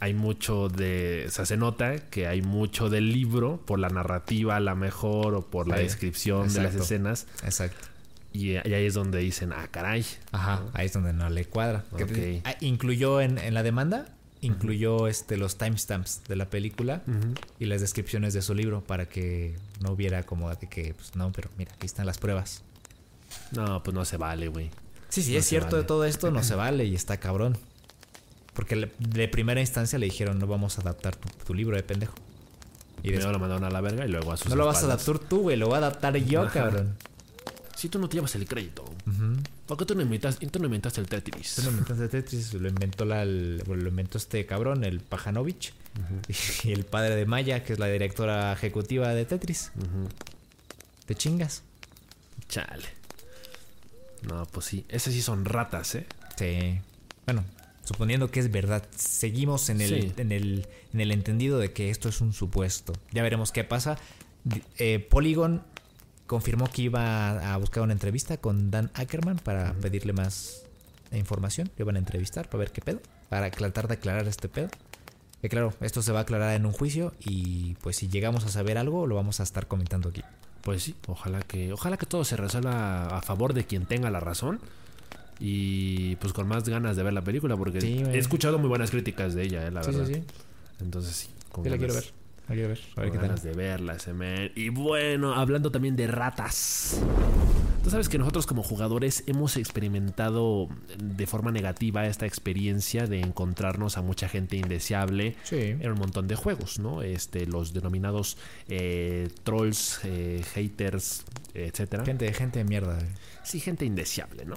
hay 0.00 0.14
mucho 0.14 0.68
de. 0.68 1.24
O 1.26 1.30
sea, 1.30 1.44
se 1.44 1.56
nota 1.56 1.96
que 1.98 2.28
hay 2.28 2.40
mucho 2.42 2.88
del 2.88 3.12
libro 3.12 3.60
por 3.66 3.80
la 3.80 3.88
narrativa, 3.88 4.54
a 4.56 4.60
la 4.60 4.74
mejor, 4.76 5.34
o 5.34 5.42
por 5.46 5.66
la 5.66 5.76
Sí, 5.78 5.82
descripción 5.82 6.52
de 6.52 6.62
las 6.62 6.74
escenas. 6.76 7.26
Exacto. 7.42 7.88
Y, 8.32 8.54
ahí 8.56 8.84
es 8.84 8.94
donde 8.94 9.18
dicen, 9.18 9.52
ah, 9.52 9.66
caray. 9.70 10.04
Ajá, 10.30 10.62
ahí 10.74 10.86
es 10.86 10.92
donde 10.92 11.12
no 11.12 11.28
le 11.30 11.46
cuadra. 11.46 11.84
Que 11.96 12.04
Ok. 12.04 12.10
te- 12.12 12.42
ah, 12.44 12.54
incluyó 12.60 13.20
en, 13.20 13.38
en 13.38 13.54
la 13.54 13.62
demanda, 13.64 14.04
incluyó 14.40 15.06
este, 15.08 15.36
los 15.36 15.56
timestamps 15.58 16.22
de 16.28 16.36
la 16.36 16.48
película 16.50 17.02
y 17.58 17.66
las 17.66 17.80
descripciones 17.80 18.34
de 18.34 18.42
su 18.42 18.54
libro 18.54 18.82
para 18.82 19.08
que 19.08 19.56
no 19.80 19.92
hubiera 19.92 20.22
como 20.24 20.48
de 20.54 20.68
que, 20.68 20.94
pues 20.94 21.16
no, 21.16 21.32
pero 21.32 21.50
mira, 21.58 21.72
aquí 21.74 21.86
están 21.86 22.06
las 22.06 22.18
pruebas. 22.18 22.62
No, 23.52 23.82
pues 23.82 23.94
no 23.94 24.04
se 24.04 24.16
vale, 24.16 24.48
güey. 24.48 24.70
Sí, 25.08 25.22
sí, 25.22 25.32
No 25.32 25.38
es 25.38 25.46
cierto 25.46 25.70
vale. 25.72 25.78
de 25.82 25.84
todo 25.84 26.04
esto, 26.04 26.30
no 26.30 26.42
se 26.42 26.54
vale 26.54 26.84
y 26.84 26.94
está 26.94 27.16
cabrón. 27.18 27.56
Porque 28.54 28.76
le- 28.76 28.92
de 28.98 29.28
primera 29.28 29.60
instancia 29.60 29.98
le 29.98 30.06
dijeron, 30.06 30.38
no 30.38 30.46
vamos 30.46 30.78
a 30.78 30.82
adaptar 30.82 31.16
tu, 31.16 31.28
tu 31.44 31.54
libro 31.54 31.76
de 31.76 31.82
pendejo. 31.82 32.14
Y 33.02 33.10
después, 33.12 33.32
lo 33.32 33.38
mandaron 33.38 33.64
a 33.64 33.70
la 33.70 33.80
verga 33.80 34.04
y 34.06 34.08
luego 34.08 34.32
a 34.32 34.36
sus 34.36 34.48
no 34.48 34.56
lo 34.56 34.66
vas 34.66 34.82
a 34.82 34.86
adaptar 34.86 35.18
tú, 35.20 35.42
güey, 35.42 35.56
lo 35.56 35.66
voy 35.66 35.76
a 35.76 35.78
adaptar 35.78 36.16
yo, 36.16 36.42
Ajá. 36.42 36.52
cabrón. 36.52 36.96
Si 37.76 37.88
tú 37.88 38.00
no 38.00 38.08
te 38.08 38.16
llevas 38.16 38.34
el 38.34 38.46
crédito. 38.46 38.84
¿Por 39.68 39.76
qué 39.76 39.84
tú 39.84 39.94
no 39.94 40.02
inventaste, 40.02 40.44
tú 40.48 40.58
no 40.58 40.64
inventaste 40.64 41.00
el 41.00 41.06
Tetris? 41.08 41.54
Tú 41.56 41.62
no 41.62 41.70
inventaste 41.70 42.08
Tetris, 42.08 42.54
lo 42.54 42.68
inventó, 42.68 43.04
la, 43.04 43.22
el- 43.22 43.58
lo 43.58 43.88
inventó 43.88 44.18
este 44.18 44.44
cabrón, 44.46 44.82
el 44.82 44.98
Pajanovich, 45.00 45.72
y 46.64 46.72
el 46.72 46.84
padre 46.84 47.14
de 47.14 47.26
Maya, 47.26 47.62
que 47.62 47.74
es 47.74 47.78
la 47.78 47.86
directora 47.86 48.52
ejecutiva 48.52 49.14
de 49.14 49.24
Tetris. 49.26 49.70
Te 51.06 51.14
chingas. 51.14 51.62
Chale. 52.48 52.86
No, 54.22 54.46
pues 54.46 54.66
sí. 54.66 54.84
Esas 54.88 55.12
sí 55.14 55.22
son 55.22 55.44
ratas, 55.44 55.94
¿eh? 55.94 56.06
Sí. 56.36 56.80
Bueno, 57.26 57.44
suponiendo 57.84 58.30
que 58.30 58.40
es 58.40 58.50
verdad, 58.50 58.84
seguimos 58.96 59.68
en 59.68 59.80
el, 59.82 59.88
Sí. 59.88 60.12
en 60.16 60.32
el, 60.32 60.66
en 60.94 61.00
el 61.00 61.12
entendido 61.12 61.58
de 61.58 61.72
que 61.72 61.90
esto 61.90 62.08
es 62.08 62.20
un 62.20 62.32
supuesto. 62.32 62.94
Ya 63.12 63.22
veremos 63.22 63.52
qué 63.52 63.64
pasa. 63.64 63.98
Eh, 64.78 64.98
Polygon 65.10 65.62
confirmó 66.28 66.70
que 66.70 66.82
iba 66.82 67.52
a 67.52 67.56
buscar 67.56 67.82
una 67.82 67.92
entrevista 67.92 68.36
con 68.36 68.70
Dan 68.70 68.90
Ackerman 68.94 69.38
para 69.38 69.72
pedirle 69.72 70.12
más 70.12 70.62
información. 71.10 71.70
Lo 71.76 71.82
iban 71.84 71.96
a 71.96 71.98
entrevistar 71.98 72.46
para 72.48 72.58
ver 72.60 72.70
qué 72.70 72.80
pedo, 72.82 73.00
para 73.28 73.50
tratar 73.50 73.88
de 73.88 73.94
aclarar 73.94 74.28
este 74.28 74.48
pedo. 74.48 74.68
Que 75.42 75.48
claro, 75.48 75.72
esto 75.80 76.02
se 76.02 76.12
va 76.12 76.20
a 76.20 76.22
aclarar 76.22 76.54
en 76.54 76.66
un 76.66 76.72
juicio 76.72 77.14
y 77.20 77.74
pues 77.80 77.96
si 77.96 78.08
llegamos 78.08 78.44
a 78.44 78.48
saber 78.48 78.76
algo 78.78 79.06
lo 79.06 79.14
vamos 79.16 79.40
a 79.40 79.42
estar 79.42 79.66
comentando 79.66 80.08
aquí. 80.10 80.22
Pues 80.62 80.82
sí, 80.82 80.94
ojalá 81.06 81.40
que, 81.40 81.72
ojalá 81.72 81.96
que 81.96 82.06
todo 82.06 82.24
se 82.24 82.36
resuelva 82.36 83.16
a 83.16 83.22
favor 83.22 83.54
de 83.54 83.64
quien 83.64 83.86
tenga 83.86 84.10
la 84.10 84.20
razón. 84.20 84.60
Y 85.40 86.16
pues 86.16 86.32
con 86.32 86.48
más 86.48 86.68
ganas 86.68 86.96
de 86.96 87.02
ver 87.04 87.12
la 87.12 87.22
película, 87.22 87.56
porque 87.56 87.80
Sí, 87.80 88.02
he 88.12 88.18
escuchado 88.18 88.58
muy 88.58 88.68
buenas 88.68 88.90
críticas 88.90 89.34
de 89.34 89.44
ella, 89.44 89.66
eh, 89.66 89.70
la 89.70 89.84
Sí, 89.84 89.92
verdad. 89.92 90.06
sí, 90.06 90.14
sí. 90.14 90.22
Entonces 90.80 91.14
sí, 91.14 91.28
con 91.52 91.62
Sí, 91.64 91.70
la 91.70 91.78
quiero 91.78 91.94
ganas- 91.94 92.06
ver. 92.06 92.17
La 92.48 92.54
quiero 92.54 92.68
ver. 92.68 92.80
A 92.96 93.00
ver 93.02 93.12
qué 93.12 93.18
tal. 93.18 93.38
de 93.40 93.52
verla, 93.52 93.94
ese. 93.94 94.12
Y 94.54 94.70
bueno, 94.70 95.34
hablando 95.34 95.70
también 95.70 95.96
de 95.96 96.06
ratas. 96.06 97.00
Tú 97.84 97.90
sabes 97.90 98.08
que 98.08 98.18
nosotros 98.18 98.46
como 98.46 98.62
jugadores 98.62 99.22
hemos 99.26 99.56
experimentado 99.56 100.68
de 100.98 101.26
forma 101.26 101.52
negativa 101.52 102.06
esta 102.06 102.26
experiencia 102.26 103.06
de 103.06 103.20
encontrarnos 103.20 103.96
a 103.96 104.02
mucha 104.02 104.28
gente 104.28 104.56
indeseable 104.56 105.36
Sí. 105.44 105.56
en 105.56 105.90
un 105.92 105.98
montón 105.98 106.26
de 106.28 106.34
juegos, 106.34 106.78
¿no? 106.78 107.02
Este, 107.02 107.46
los 107.46 107.72
denominados 107.72 108.36
eh, 108.68 109.28
trolls, 109.42 110.00
eh, 110.04 110.42
haters, 110.54 111.24
etcétera. 111.54 112.04
Gente, 112.04 112.32
gente 112.34 112.58
de 112.58 112.64
mierda. 112.64 112.94
güey. 112.94 113.06
Sí, 113.44 113.60
gente 113.60 113.84
indeseable, 113.86 114.44
¿no? 114.44 114.56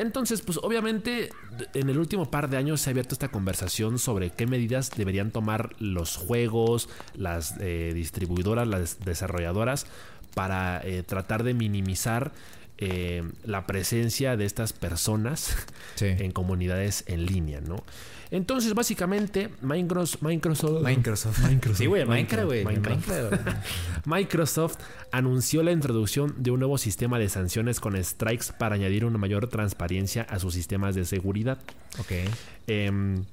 Entonces, 0.00 0.40
pues 0.40 0.58
obviamente 0.62 1.28
en 1.74 1.90
el 1.90 1.98
último 1.98 2.30
par 2.30 2.48
de 2.48 2.56
años 2.56 2.80
se 2.80 2.88
ha 2.88 2.92
abierto 2.92 3.14
esta 3.14 3.28
conversación 3.28 3.98
sobre 3.98 4.30
qué 4.30 4.46
medidas 4.46 4.90
deberían 4.96 5.30
tomar 5.30 5.76
los 5.78 6.16
juegos, 6.16 6.88
las 7.14 7.56
eh, 7.60 7.92
distribuidoras, 7.94 8.66
las 8.66 9.00
desarrolladoras 9.04 9.86
para 10.34 10.80
eh, 10.84 11.02
tratar 11.02 11.42
de 11.42 11.52
minimizar 11.52 12.32
eh, 12.80 13.22
la 13.44 13.66
presencia 13.66 14.36
de 14.36 14.44
estas 14.46 14.72
personas 14.72 15.56
Sí. 15.96 16.06
en 16.06 16.32
comunidades 16.32 17.04
en 17.06 17.26
línea, 17.26 17.60
¿no? 17.60 17.76
Entonces, 18.32 18.74
básicamente, 18.74 19.50
Microsoft, 19.60 20.22
Microsoft, 20.22 20.82
Microsoft. 20.84 21.38
Microsoft. 21.50 21.78
Sí, 21.78 21.86
güey, 21.86 22.04
Minecraft, 22.06 22.46
güey. 22.46 22.64
Minecraft. 22.64 23.08
Microsoft 24.06 24.76
anunció 25.10 25.62
la 25.62 25.72
introducción 25.72 26.34
de 26.38 26.50
un 26.52 26.60
nuevo 26.60 26.78
sistema 26.78 27.18
de 27.18 27.28
sanciones 27.28 27.80
con 27.80 28.02
strikes 28.02 28.46
para 28.58 28.76
añadir 28.76 29.04
una 29.04 29.18
mayor 29.18 29.48
transparencia 29.48 30.22
a 30.22 30.38
sus 30.38 30.54
sistemas 30.54 30.94
de 30.94 31.04
seguridad. 31.04 31.58
ok. 31.98 32.12
Em, 32.68 33.24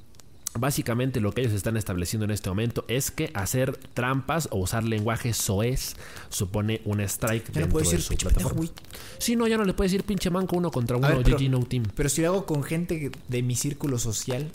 básicamente 0.53 1.19
lo 1.21 1.31
que 1.33 1.41
ellos 1.41 1.53
están 1.53 1.77
estableciendo 1.77 2.25
en 2.25 2.31
este 2.31 2.49
momento 2.49 2.83
es 2.87 3.11
que 3.11 3.29
hacer 3.33 3.77
trampas 3.93 4.47
o 4.51 4.57
usar 4.57 4.83
lenguaje 4.83 5.33
soez 5.33 5.95
supone 6.29 6.81
un 6.85 6.99
strike 7.01 7.45
Ya 7.47 7.61
no 7.61 7.67
dentro 7.67 7.79
puedo 7.79 7.91
de 7.91 7.99
su 7.99 8.09
pinche 8.09 8.25
plataforma. 8.27 8.61
pendejo. 8.61 8.73
Sí, 9.19 9.35
no, 9.35 9.47
ya 9.47 9.57
no 9.57 9.65
le 9.65 9.73
puedes 9.73 9.91
decir 9.91 10.05
pinche 10.05 10.29
manco 10.29 10.55
uno 10.57 10.71
contra 10.71 10.97
uno, 10.97 11.07
ver, 11.07 11.23
pero- 11.23 11.37
GG 11.37 11.49
no 11.49 11.59
team. 11.65 11.83
Pero 11.95 12.09
si 12.09 12.21
lo 12.21 12.29
hago 12.29 12.45
con 12.45 12.63
gente 12.63 13.11
de 13.27 13.43
mi 13.43 13.55
círculo 13.55 13.99
social. 13.99 14.49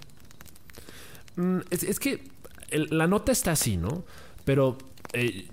Mm, 1.36 1.58
es, 1.70 1.82
es 1.82 1.98
que 2.00 2.22
el- 2.70 2.88
la 2.90 3.06
nota 3.06 3.32
está 3.32 3.52
así, 3.52 3.76
¿no? 3.76 4.04
Pero 4.44 4.78
eh, 5.12 5.46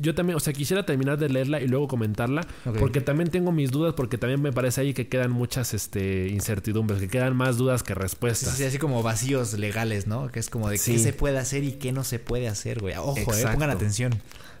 yo 0.00 0.14
también, 0.14 0.36
o 0.36 0.40
sea, 0.40 0.52
quisiera 0.52 0.84
terminar 0.86 1.18
de 1.18 1.28
leerla 1.28 1.60
y 1.60 1.68
luego 1.68 1.88
comentarla, 1.88 2.46
porque 2.78 3.00
también 3.00 3.30
tengo 3.30 3.52
mis 3.52 3.70
dudas, 3.70 3.94
porque 3.94 4.18
también 4.18 4.40
me 4.40 4.52
parece 4.52 4.80
ahí 4.80 4.94
que 4.94 5.08
quedan 5.08 5.30
muchas 5.30 5.74
este, 5.74 6.28
incertidumbres, 6.28 7.00
que 7.00 7.08
quedan 7.08 7.36
más 7.36 7.56
dudas 7.56 7.82
que 7.82 7.94
respuestas. 7.94 8.56
sí, 8.56 8.64
así 8.64 8.78
como 8.78 9.02
vacíos 9.02 9.54
legales, 9.54 10.06
¿no? 10.06 10.30
Que 10.30 10.40
es 10.40 10.50
como 10.50 10.68
de 10.68 10.78
Sí. 10.78 10.92
qué 10.92 10.98
se 10.98 11.12
puede 11.12 11.38
hacer 11.38 11.64
y 11.64 11.72
qué 11.72 11.92
no 11.92 12.04
se 12.04 12.18
puede 12.18 12.48
hacer, 12.48 12.80
güey. 12.80 12.94
Ojo, 12.96 13.16
eh, 13.18 13.44
pongan 13.52 13.70
atención. 13.70 14.12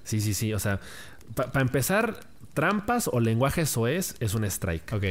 Sí, 0.04 0.20
sí, 0.20 0.34
sí. 0.34 0.52
O 0.52 0.58
sea, 0.58 0.80
para 1.34 1.60
empezar, 1.60 2.20
trampas 2.54 3.08
o 3.12 3.20
lenguaje 3.20 3.66
soez 3.66 4.14
es 4.20 4.34
un 4.34 4.44
strike. 4.44 4.92
Ok, 4.92 5.04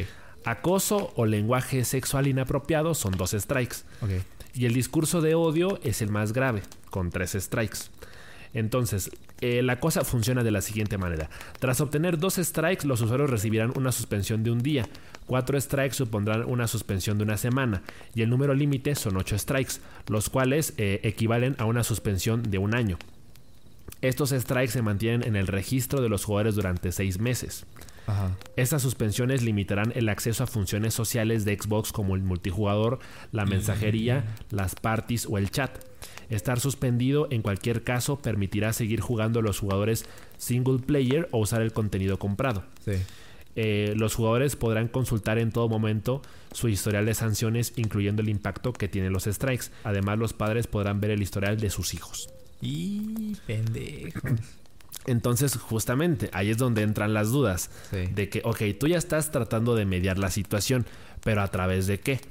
Acoso 0.43 1.13
o 1.15 1.25
lenguaje 1.25 1.83
sexual 1.85 2.27
inapropiado 2.27 2.93
son 2.95 3.13
dos 3.17 3.31
strikes. 3.31 3.77
ok. 4.01 4.09
Y 4.53 4.65
el 4.65 4.73
discurso 4.73 5.21
de 5.21 5.33
odio 5.35 5.79
es 5.83 6.01
el 6.01 6.09
más 6.09 6.33
grave, 6.33 6.61
con 6.89 7.09
tres 7.09 7.37
strikes. 7.39 7.77
Entonces, 8.53 9.11
eh, 9.39 9.61
la 9.61 9.79
cosa 9.79 10.03
funciona 10.03 10.43
de 10.43 10.51
la 10.51 10.61
siguiente 10.61 10.97
manera. 10.97 11.29
Tras 11.59 11.81
obtener 11.81 12.17
dos 12.17 12.35
strikes, 12.35 12.85
los 12.87 13.01
usuarios 13.01 13.29
recibirán 13.29 13.73
una 13.75 13.91
suspensión 13.91 14.43
de 14.43 14.51
un 14.51 14.59
día. 14.59 14.87
Cuatro 15.25 15.59
strikes 15.59 15.95
supondrán 15.95 16.43
una 16.45 16.67
suspensión 16.67 17.17
de 17.17 17.23
una 17.23 17.37
semana. 17.37 17.83
Y 18.13 18.21
el 18.21 18.29
número 18.29 18.53
límite 18.53 18.95
son 18.95 19.17
ocho 19.17 19.37
strikes, 19.37 19.75
los 20.07 20.29
cuales 20.29 20.73
eh, 20.77 20.99
equivalen 21.03 21.55
a 21.59 21.65
una 21.65 21.83
suspensión 21.83 22.43
de 22.43 22.57
un 22.57 22.75
año. 22.75 22.97
Estos 24.01 24.31
strikes 24.31 24.71
se 24.71 24.81
mantienen 24.81 25.23
en 25.23 25.35
el 25.35 25.47
registro 25.47 26.01
de 26.01 26.09
los 26.09 26.25
jugadores 26.25 26.55
durante 26.55 26.91
seis 26.91 27.19
meses. 27.19 27.65
Ajá. 28.07 28.35
Estas 28.55 28.81
suspensiones 28.81 29.43
limitarán 29.43 29.93
el 29.95 30.09
acceso 30.09 30.43
a 30.43 30.47
funciones 30.47 30.93
sociales 30.93 31.45
de 31.45 31.55
Xbox 31.55 31.91
como 31.91 32.15
el 32.15 32.23
multijugador, 32.23 32.99
la 33.31 33.45
mensajería, 33.45 34.25
las 34.49 34.75
parties 34.75 35.27
o 35.29 35.37
el 35.37 35.51
chat. 35.51 35.71
Estar 36.31 36.59
suspendido 36.59 37.27
en 37.29 37.41
cualquier 37.41 37.83
caso 37.83 38.17
permitirá 38.19 38.73
seguir 38.73 39.01
jugando 39.01 39.39
a 39.39 39.43
los 39.43 39.59
jugadores 39.59 40.05
single 40.37 40.79
player 40.79 41.27
o 41.31 41.39
usar 41.39 41.61
el 41.61 41.73
contenido 41.73 42.17
comprado. 42.17 42.63
Sí. 42.83 42.93
Eh, 43.57 43.93
los 43.97 44.15
jugadores 44.15 44.55
podrán 44.55 44.87
consultar 44.87 45.37
en 45.37 45.51
todo 45.51 45.67
momento 45.67 46.21
su 46.53 46.69
historial 46.69 47.05
de 47.05 47.13
sanciones, 47.13 47.73
incluyendo 47.75 48.21
el 48.21 48.29
impacto 48.29 48.71
que 48.73 48.87
tienen 48.87 49.11
los 49.11 49.25
strikes. 49.25 49.65
Además, 49.83 50.17
los 50.17 50.33
padres 50.33 50.67
podrán 50.67 51.01
ver 51.01 51.11
el 51.11 51.21
historial 51.21 51.59
de 51.59 51.69
sus 51.69 51.93
hijos. 51.93 52.29
Y 52.61 53.35
pendejo. 53.45 54.21
Entonces, 55.05 55.57
justamente, 55.57 56.29
ahí 56.31 56.49
es 56.49 56.57
donde 56.57 56.83
entran 56.83 57.13
las 57.13 57.31
dudas. 57.31 57.71
Sí. 57.89 58.07
De 58.13 58.29
que, 58.29 58.41
ok, 58.45 58.61
tú 58.79 58.87
ya 58.87 58.97
estás 58.97 59.31
tratando 59.31 59.75
de 59.75 59.85
mediar 59.85 60.17
la 60.17 60.31
situación, 60.31 60.85
pero 61.23 61.41
¿a 61.41 61.47
través 61.49 61.87
de 61.87 61.99
qué? 61.99 62.21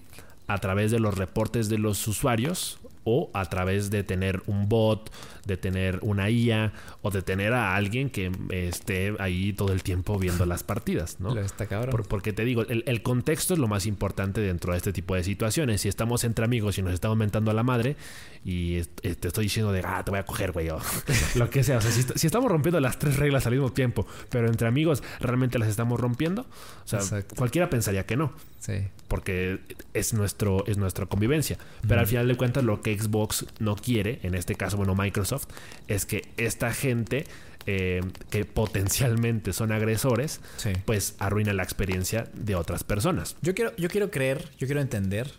¿A 0.46 0.58
través 0.58 0.90
de 0.90 1.00
los 1.00 1.16
reportes 1.16 1.68
de 1.68 1.78
los 1.78 2.08
usuarios? 2.08 2.79
¿O 3.12 3.28
a 3.34 3.44
través 3.46 3.90
de 3.90 4.04
tener 4.04 4.40
un 4.46 4.68
bot, 4.68 5.10
de 5.44 5.56
tener 5.56 5.98
una 6.02 6.30
IA 6.30 6.72
o 7.02 7.10
de 7.10 7.22
tener 7.22 7.52
a 7.54 7.74
alguien 7.74 8.08
que 8.08 8.30
esté 8.50 9.14
ahí 9.18 9.52
todo 9.52 9.72
el 9.72 9.82
tiempo 9.82 10.16
viendo 10.18 10.46
las 10.46 10.62
partidas, 10.62 11.18
¿no? 11.18 11.34
Lo 11.34 11.40
está 11.40 11.66
cabrón. 11.66 11.90
Por- 11.90 12.06
porque 12.06 12.32
te 12.32 12.44
digo, 12.44 12.62
el, 12.68 12.84
el 12.86 13.02
contexto 13.02 13.54
es 13.54 13.58
lo 13.58 13.66
más 13.66 13.86
importante 13.86 14.40
dentro 14.40 14.72
de 14.72 14.76
este 14.78 14.92
tipo 14.92 15.14
de 15.16 15.24
situaciones. 15.24 15.80
Si 15.80 15.88
estamos 15.88 16.22
entre 16.22 16.44
amigos 16.44 16.78
y 16.78 16.82
nos 16.82 16.92
estamos 16.94 17.16
mentando 17.16 17.50
a 17.50 17.54
la 17.54 17.62
madre 17.64 17.96
y 18.44 18.76
est- 18.76 19.00
eh, 19.04 19.14
te 19.14 19.28
estoy 19.28 19.44
diciendo 19.44 19.70
de, 19.72 19.82
ah, 19.84 20.02
te 20.04 20.10
voy 20.10 20.20
a 20.20 20.24
coger, 20.24 20.52
güey, 20.52 20.70
o 20.70 20.78
lo 21.36 21.50
que 21.50 21.62
sea. 21.62 21.78
O 21.78 21.80
sea, 21.80 21.90
si, 21.90 22.00
est- 22.00 22.16
si 22.16 22.26
estamos 22.26 22.50
rompiendo 22.50 22.80
las 22.80 22.98
tres 22.98 23.16
reglas 23.16 23.46
al 23.46 23.52
mismo 23.52 23.72
tiempo, 23.72 24.06
pero 24.30 24.48
entre 24.48 24.66
amigos 24.68 25.02
realmente 25.20 25.58
las 25.58 25.68
estamos 25.68 26.00
rompiendo, 26.00 26.42
o 26.42 26.88
sea, 26.88 27.00
Exacto. 27.00 27.34
cualquiera 27.36 27.68
pensaría 27.70 28.06
que 28.06 28.16
no 28.16 28.32
Sí. 28.58 28.74
porque 29.08 29.60
es 29.94 30.12
nuestro 30.14 30.64
es 30.66 30.76
nuestra 30.78 31.06
convivencia. 31.06 31.58
Pero 31.86 32.00
al 32.00 32.06
final 32.06 32.28
de 32.28 32.36
cuentas 32.36 32.64
lo 32.64 32.80
que 32.82 32.98
Xbox 32.98 33.46
no 33.58 33.76
quiere, 33.76 34.20
en 34.22 34.34
este 34.34 34.54
caso 34.54 34.76
bueno 34.76 34.94
Microsoft, 34.94 35.46
es 35.88 36.06
que 36.06 36.28
esta 36.36 36.72
gente 36.72 37.24
eh, 37.66 38.00
que 38.30 38.46
potencialmente 38.46 39.52
son 39.52 39.70
agresores, 39.70 40.40
Sí. 40.56 40.70
pues 40.86 41.14
arruina 41.18 41.52
la 41.52 41.62
experiencia 41.62 42.26
de 42.32 42.54
otras 42.54 42.84
personas. 42.84 43.36
Yo 43.42 43.54
quiero, 43.54 43.76
yo 43.76 43.88
quiero 43.90 44.10
creer, 44.10 44.48
yo 44.58 44.66
quiero 44.66 44.80
entender 44.80 45.30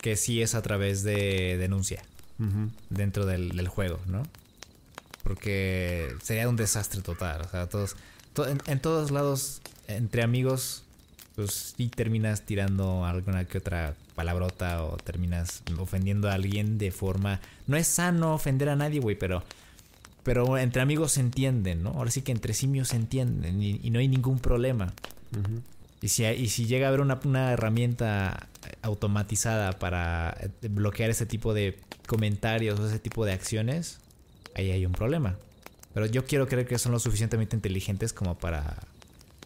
que 0.00 0.16
sí 0.16 0.42
es 0.42 0.54
a 0.56 0.62
través 0.62 1.04
de 1.04 1.56
denuncia 1.58 2.02
dentro 2.90 3.26
del, 3.26 3.56
del 3.56 3.68
juego, 3.68 3.98
¿no? 4.06 4.22
Porque 5.22 6.14
sería 6.22 6.48
un 6.48 6.56
desastre 6.56 7.00
total. 7.00 7.42
O 7.42 7.48
sea, 7.48 7.68
todos, 7.68 7.96
to- 8.34 8.46
en, 8.46 8.60
en 8.66 8.80
todos 8.80 9.10
lados, 9.10 9.62
entre 9.88 10.22
amigos, 10.22 10.82
pues 11.36 11.74
sí 11.76 11.88
terminas 11.88 12.42
tirando 12.42 13.04
alguna 13.06 13.44
que 13.46 13.58
otra 13.58 13.94
palabrota 14.14 14.84
o 14.84 14.96
terminas 14.98 15.62
ofendiendo 15.78 16.28
a 16.30 16.34
alguien 16.34 16.78
de 16.78 16.90
forma. 16.90 17.40
No 17.66 17.76
es 17.76 17.86
sano 17.88 18.34
ofender 18.34 18.68
a 18.68 18.76
nadie, 18.76 19.00
güey, 19.00 19.16
pero. 19.18 19.42
Pero 20.22 20.56
entre 20.56 20.80
amigos 20.80 21.12
se 21.12 21.20
entienden, 21.20 21.82
¿no? 21.82 21.90
Ahora 21.90 22.10
sí 22.10 22.22
que 22.22 22.32
entre 22.32 22.54
simios 22.54 22.88
se 22.88 22.96
entienden 22.96 23.62
y, 23.62 23.78
y 23.82 23.90
no 23.90 23.98
hay 23.98 24.08
ningún 24.08 24.38
problema. 24.38 24.92
Y 26.04 26.08
si, 26.10 26.26
hay- 26.26 26.38
y 26.38 26.50
si 26.50 26.66
llega 26.66 26.84
a 26.84 26.88
haber 26.88 27.00
una, 27.00 27.18
una 27.24 27.52
herramienta 27.52 28.48
automatizada 28.82 29.72
para 29.78 30.36
eh, 30.38 30.68
bloquear 30.68 31.08
ese 31.08 31.24
tipo 31.24 31.54
de 31.54 31.78
comentarios 32.06 32.78
o 32.78 32.86
ese 32.86 32.98
tipo 32.98 33.24
de 33.24 33.32
acciones, 33.32 34.00
ahí 34.54 34.70
hay 34.70 34.84
un 34.84 34.92
problema. 34.92 35.36
Pero 35.94 36.04
yo 36.04 36.26
quiero 36.26 36.46
creer 36.46 36.66
que 36.66 36.78
son 36.78 36.92
lo 36.92 36.98
suficientemente 36.98 37.56
inteligentes 37.56 38.12
como 38.12 38.36
para 38.36 38.76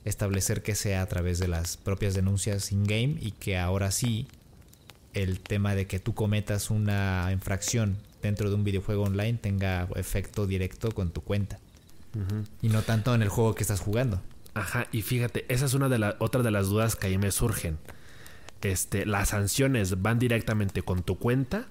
establecer 0.05 0.65
que 0.65 0.75
sea 0.75 1.03
a 1.03 1.07
través 1.07 1.39
de 1.39 1.47
las 1.47 1.77
propias 1.77 2.15
denuncias 2.15 2.73
in-game 2.73 3.19
y 3.21 3.31
que 3.31 3.57
ahora 3.57 3.93
sí 3.93 4.27
el 5.15 5.39
tema 5.39 5.77
de 5.77 5.87
que 5.87 6.01
tú 6.01 6.13
cometas 6.13 6.71
una 6.71 7.29
infracción 7.33 7.99
dentro 8.21 8.49
de 8.49 8.57
un 8.57 8.65
videojuego 8.65 9.05
online 9.05 9.39
tenga 9.41 9.87
efecto 9.95 10.49
directo 10.49 10.91
con 10.91 11.13
tu 11.13 11.21
cuenta. 11.21 11.61
Y 12.63 12.69
no 12.69 12.83
tanto 12.83 13.15
en 13.15 13.23
el 13.23 13.29
juego 13.29 13.55
que 13.55 13.63
estás 13.63 13.79
jugando. 13.79 14.21
Ajá, 14.55 14.87
y 14.93 15.03
fíjate, 15.03 15.45
esa 15.49 15.67
es 15.67 15.75
una 15.75 15.89
de 15.89 15.99
las 15.99 16.15
otras 16.19 16.45
de 16.45 16.51
las 16.51 16.69
dudas 16.69 16.97
que 16.97 17.09
ahí 17.09 17.19
me 17.19 17.31
surgen. 17.31 17.79
Este, 18.63 19.07
las 19.07 19.29
sanciones 19.29 20.03
van 20.03 20.19
directamente 20.19 20.83
con 20.83 21.03
tu 21.03 21.17
cuenta 21.17 21.67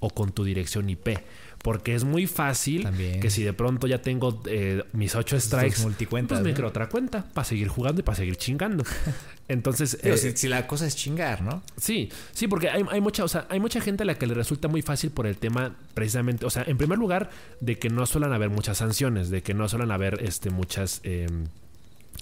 o 0.00 0.10
con 0.10 0.32
tu 0.32 0.44
dirección 0.44 0.90
IP. 0.90 1.18
Porque 1.62 1.94
es 1.94 2.04
muy 2.04 2.26
fácil 2.28 2.84
También. 2.84 3.20
que 3.20 3.30
si 3.30 3.42
de 3.42 3.52
pronto 3.52 3.88
ya 3.88 4.00
tengo 4.00 4.42
eh, 4.46 4.84
mis 4.92 5.16
ocho 5.16 5.38
strikes, 5.40 5.82
multicuentas, 5.82 6.38
pues 6.38 6.44
me 6.44 6.50
¿no? 6.50 6.56
creo 6.56 6.68
otra 6.68 6.88
cuenta 6.88 7.24
para 7.34 7.44
seguir 7.44 7.66
jugando 7.66 8.00
y 8.00 8.04
para 8.04 8.16
seguir 8.16 8.36
chingando. 8.36 8.84
Entonces, 9.48 9.98
Pero 10.00 10.14
eh, 10.14 10.18
si, 10.18 10.36
si 10.36 10.48
la 10.48 10.68
cosa 10.68 10.86
es 10.86 10.94
chingar, 10.94 11.42
¿no? 11.42 11.62
Sí, 11.76 12.10
sí, 12.32 12.46
porque 12.46 12.68
hay, 12.70 12.84
hay 12.90 13.00
mucha, 13.00 13.24
o 13.24 13.28
sea, 13.28 13.46
hay 13.48 13.58
mucha 13.58 13.80
gente 13.80 14.04
a 14.04 14.06
la 14.06 14.14
que 14.14 14.26
le 14.26 14.34
resulta 14.34 14.68
muy 14.68 14.82
fácil 14.82 15.10
por 15.10 15.26
el 15.26 15.36
tema, 15.36 15.74
precisamente, 15.94 16.46
o 16.46 16.50
sea, 16.50 16.62
en 16.64 16.76
primer 16.78 16.98
lugar, 16.98 17.30
de 17.60 17.76
que 17.78 17.88
no 17.88 18.06
suelen 18.06 18.32
haber 18.32 18.50
muchas 18.50 18.78
sanciones, 18.78 19.28
de 19.28 19.42
que 19.42 19.54
no 19.54 19.68
suelen 19.68 19.90
haber 19.90 20.22
este, 20.22 20.50
muchas, 20.50 21.00
eh, 21.02 21.26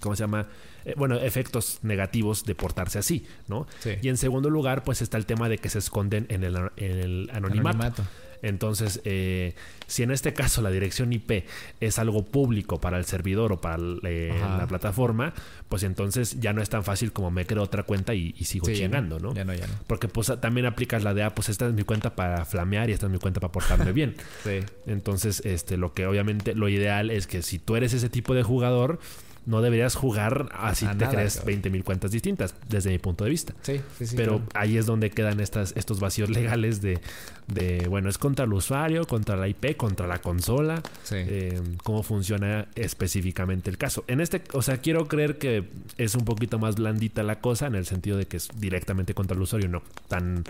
¿cómo 0.00 0.16
se 0.16 0.22
llama? 0.22 0.48
Eh, 0.84 0.94
bueno, 0.96 1.16
efectos 1.16 1.80
negativos 1.82 2.44
de 2.44 2.54
portarse 2.54 2.98
así, 2.98 3.26
¿no? 3.48 3.66
Sí. 3.80 3.92
Y 4.02 4.08
en 4.08 4.16
segundo 4.16 4.50
lugar, 4.50 4.84
pues 4.84 5.02
está 5.02 5.16
el 5.16 5.26
tema 5.26 5.48
de 5.48 5.58
que 5.58 5.68
se 5.68 5.78
esconden 5.78 6.26
en 6.28 6.44
el, 6.44 6.56
en 6.76 6.98
el 6.98 7.30
anonimato. 7.32 7.76
Anonimato. 7.76 8.02
Entonces, 8.42 9.00
eh, 9.04 9.54
si 9.86 10.02
en 10.02 10.10
este 10.10 10.32
caso 10.32 10.62
la 10.62 10.70
dirección 10.70 11.12
IP 11.12 11.44
es 11.80 11.98
algo 11.98 12.24
público 12.24 12.80
para 12.80 12.98
el 12.98 13.04
servidor 13.04 13.52
o 13.52 13.60
para 13.60 13.76
el, 13.76 14.00
eh, 14.04 14.38
la 14.38 14.66
plataforma, 14.66 15.32
pues 15.68 15.82
entonces 15.82 16.38
ya 16.40 16.52
no 16.52 16.62
es 16.62 16.68
tan 16.68 16.84
fácil 16.84 17.12
como 17.12 17.30
me 17.30 17.46
creo 17.46 17.62
otra 17.62 17.82
cuenta 17.82 18.14
y, 18.14 18.34
y 18.38 18.44
sigo 18.44 18.66
Sí, 18.66 18.74
chingando, 18.74 19.18
¿no? 19.18 19.34
Ya 19.34 19.44
no, 19.44 19.54
ya 19.54 19.66
no. 19.66 19.74
Porque 19.86 20.08
pues 20.08 20.32
también 20.40 20.66
aplicas 20.66 21.02
la 21.02 21.14
de, 21.14 21.22
ah, 21.22 21.34
pues 21.34 21.48
esta 21.48 21.66
es 21.66 21.74
mi 21.74 21.82
cuenta 21.82 22.14
para 22.14 22.44
flamear 22.44 22.90
y 22.90 22.92
esta 22.92 23.06
es 23.06 23.12
mi 23.12 23.18
cuenta 23.18 23.40
para 23.40 23.52
portarme 23.52 23.92
bien. 23.92 24.14
Sí. 24.44 24.60
Entonces, 24.86 25.42
este, 25.44 25.76
lo 25.76 25.92
que 25.92 26.06
obviamente, 26.06 26.54
lo 26.54 26.68
ideal 26.68 27.10
es 27.10 27.26
que 27.26 27.42
si 27.42 27.58
tú 27.58 27.74
eres 27.74 27.94
ese 27.94 28.08
tipo 28.08 28.34
de 28.34 28.42
jugador, 28.42 29.00
no 29.46 29.62
deberías 29.62 29.94
jugar 29.94 30.48
así 30.52 30.86
te 30.98 31.06
crees 31.06 31.36
cabrón. 31.38 31.62
20.000 31.62 31.84
cuentas 31.84 32.10
distintas, 32.10 32.54
desde 32.68 32.90
mi 32.90 32.98
punto 32.98 33.24
de 33.24 33.30
vista. 33.30 33.54
Sí, 33.62 33.80
sí, 33.96 34.06
sí. 34.08 34.16
Pero 34.16 34.38
claro. 34.40 34.50
ahí 34.54 34.76
es 34.76 34.86
donde 34.86 35.10
quedan 35.10 35.40
estas, 35.40 35.72
estos 35.76 36.00
vacíos 36.00 36.28
legales 36.30 36.82
de, 36.82 36.98
de, 37.46 37.86
bueno, 37.88 38.08
es 38.08 38.18
contra 38.18 38.44
el 38.44 38.52
usuario, 38.52 39.06
contra 39.06 39.36
la 39.36 39.46
IP, 39.48 39.76
contra 39.76 40.06
la 40.06 40.18
consola, 40.18 40.82
Sí. 41.04 41.14
eh, 41.18 41.60
cómo 41.84 42.02
funciona 42.02 42.66
específicamente 42.74 43.70
el 43.70 43.78
caso. 43.78 44.04
En 44.08 44.20
este, 44.20 44.42
o 44.52 44.62
sea, 44.62 44.78
quiero 44.78 45.06
creer 45.06 45.38
que 45.38 45.68
es 45.96 46.14
un 46.16 46.24
poquito 46.24 46.58
más 46.58 46.74
blandita 46.76 47.22
la 47.22 47.40
cosa 47.40 47.66
en 47.68 47.76
el 47.76 47.86
sentido 47.86 48.16
de 48.16 48.26
que 48.26 48.38
es 48.38 48.48
directamente 48.58 49.14
contra 49.14 49.36
el 49.36 49.42
usuario, 49.42 49.68
no 49.68 49.82
tan 50.08 50.44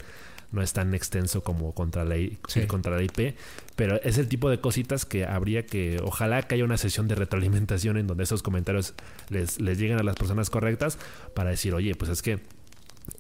no 0.53 0.63
es 0.63 0.73
tan 0.73 0.95
extenso 0.95 1.43
como 1.43 1.73
contra 1.73 2.05
la, 2.05 2.17
I- 2.17 2.39
Sí. 2.49 2.67
contra 2.67 2.97
la 2.97 3.03
IP, 3.03 3.35
pero 3.75 4.01
es 4.03 4.19
el 4.19 4.29
tipo 4.29 4.49
de 4.51 4.61
cositas 4.61 5.05
que 5.05 5.25
habría 5.27 5.67
que, 5.67 6.01
ojalá 6.03 6.43
que 6.43 6.55
haya 6.55 6.65
una 6.65 6.77
sesión 6.79 7.09
de 7.09 7.15
retroalimentación 7.15 7.97
en 7.97 8.07
donde 8.07 8.25
esos 8.25 8.43
comentarios 8.43 8.95
les, 9.29 9.61
les 9.61 9.79
lleguen 9.79 9.99
a 9.99 10.03
las 10.03 10.17
personas 10.17 10.49
correctas 10.51 10.99
para 11.35 11.51
decir, 11.51 11.75
oye, 11.75 11.95
pues 11.95 12.11
es 12.11 12.23
que 12.23 12.39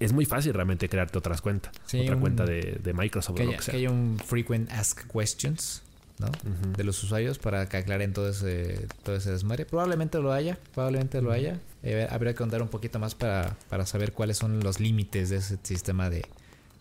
es 0.00 0.12
muy 0.12 0.24
fácil 0.24 0.52
realmente 0.54 0.88
crearte 0.88 1.18
otras 1.18 1.40
cuentas, 1.40 1.72
Sí, 1.86 2.00
otra 2.00 2.14
un- 2.16 2.20
cuenta 2.20 2.44
de, 2.44 2.78
de 2.82 2.92
Microsoft 2.92 3.36
que, 3.36 3.42
o 3.42 3.44
lo 3.46 3.50
haya, 3.50 3.58
que 3.58 3.64
que 3.64 3.70
sea. 3.72 3.74
haya 3.80 3.90
un 3.90 4.18
frequent 4.24 4.70
ask 4.72 5.06
questions, 5.12 5.82
¿no? 6.18 6.28
De 6.76 6.82
los 6.82 7.02
usuarios 7.04 7.38
para 7.38 7.68
que 7.68 7.76
aclaren 7.76 8.12
todo 8.14 8.30
ese, 8.30 8.86
todo 9.02 9.16
ese 9.16 9.30
desmadre. 9.32 9.66
Probablemente 9.66 10.18
lo 10.18 10.32
haya, 10.32 10.58
probablemente 10.74 11.20
lo 11.20 11.30
haya. 11.30 11.60
Eh, 11.82 12.06
habría 12.10 12.32
que 12.32 12.38
contar 12.38 12.62
un 12.62 12.68
poquito 12.68 12.98
más 12.98 13.14
para, 13.14 13.56
para 13.68 13.84
saber 13.84 14.12
cuáles 14.12 14.38
son 14.38 14.58
los 14.60 14.80
límites 14.80 15.28
de 15.28 15.36
ese 15.36 15.58
sistema 15.62 16.08
de, 16.10 16.24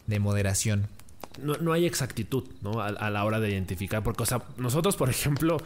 de 0.08 0.20
moderación. 0.20 0.88
no, 1.42 1.56
no 1.58 1.74
hay 1.74 1.86
exactitud 1.86 2.44
¿no? 2.62 2.80
A, 2.82 2.88
a 2.88 3.10
la 3.10 3.24
hora 3.26 3.40
de 3.40 3.50
identificar. 3.50 4.04
Porque, 4.04 4.24
o 4.24 4.26
sea, 4.26 4.44
nosotros, 4.58 4.96
por 4.96 5.10
ejemplo, 5.10 5.58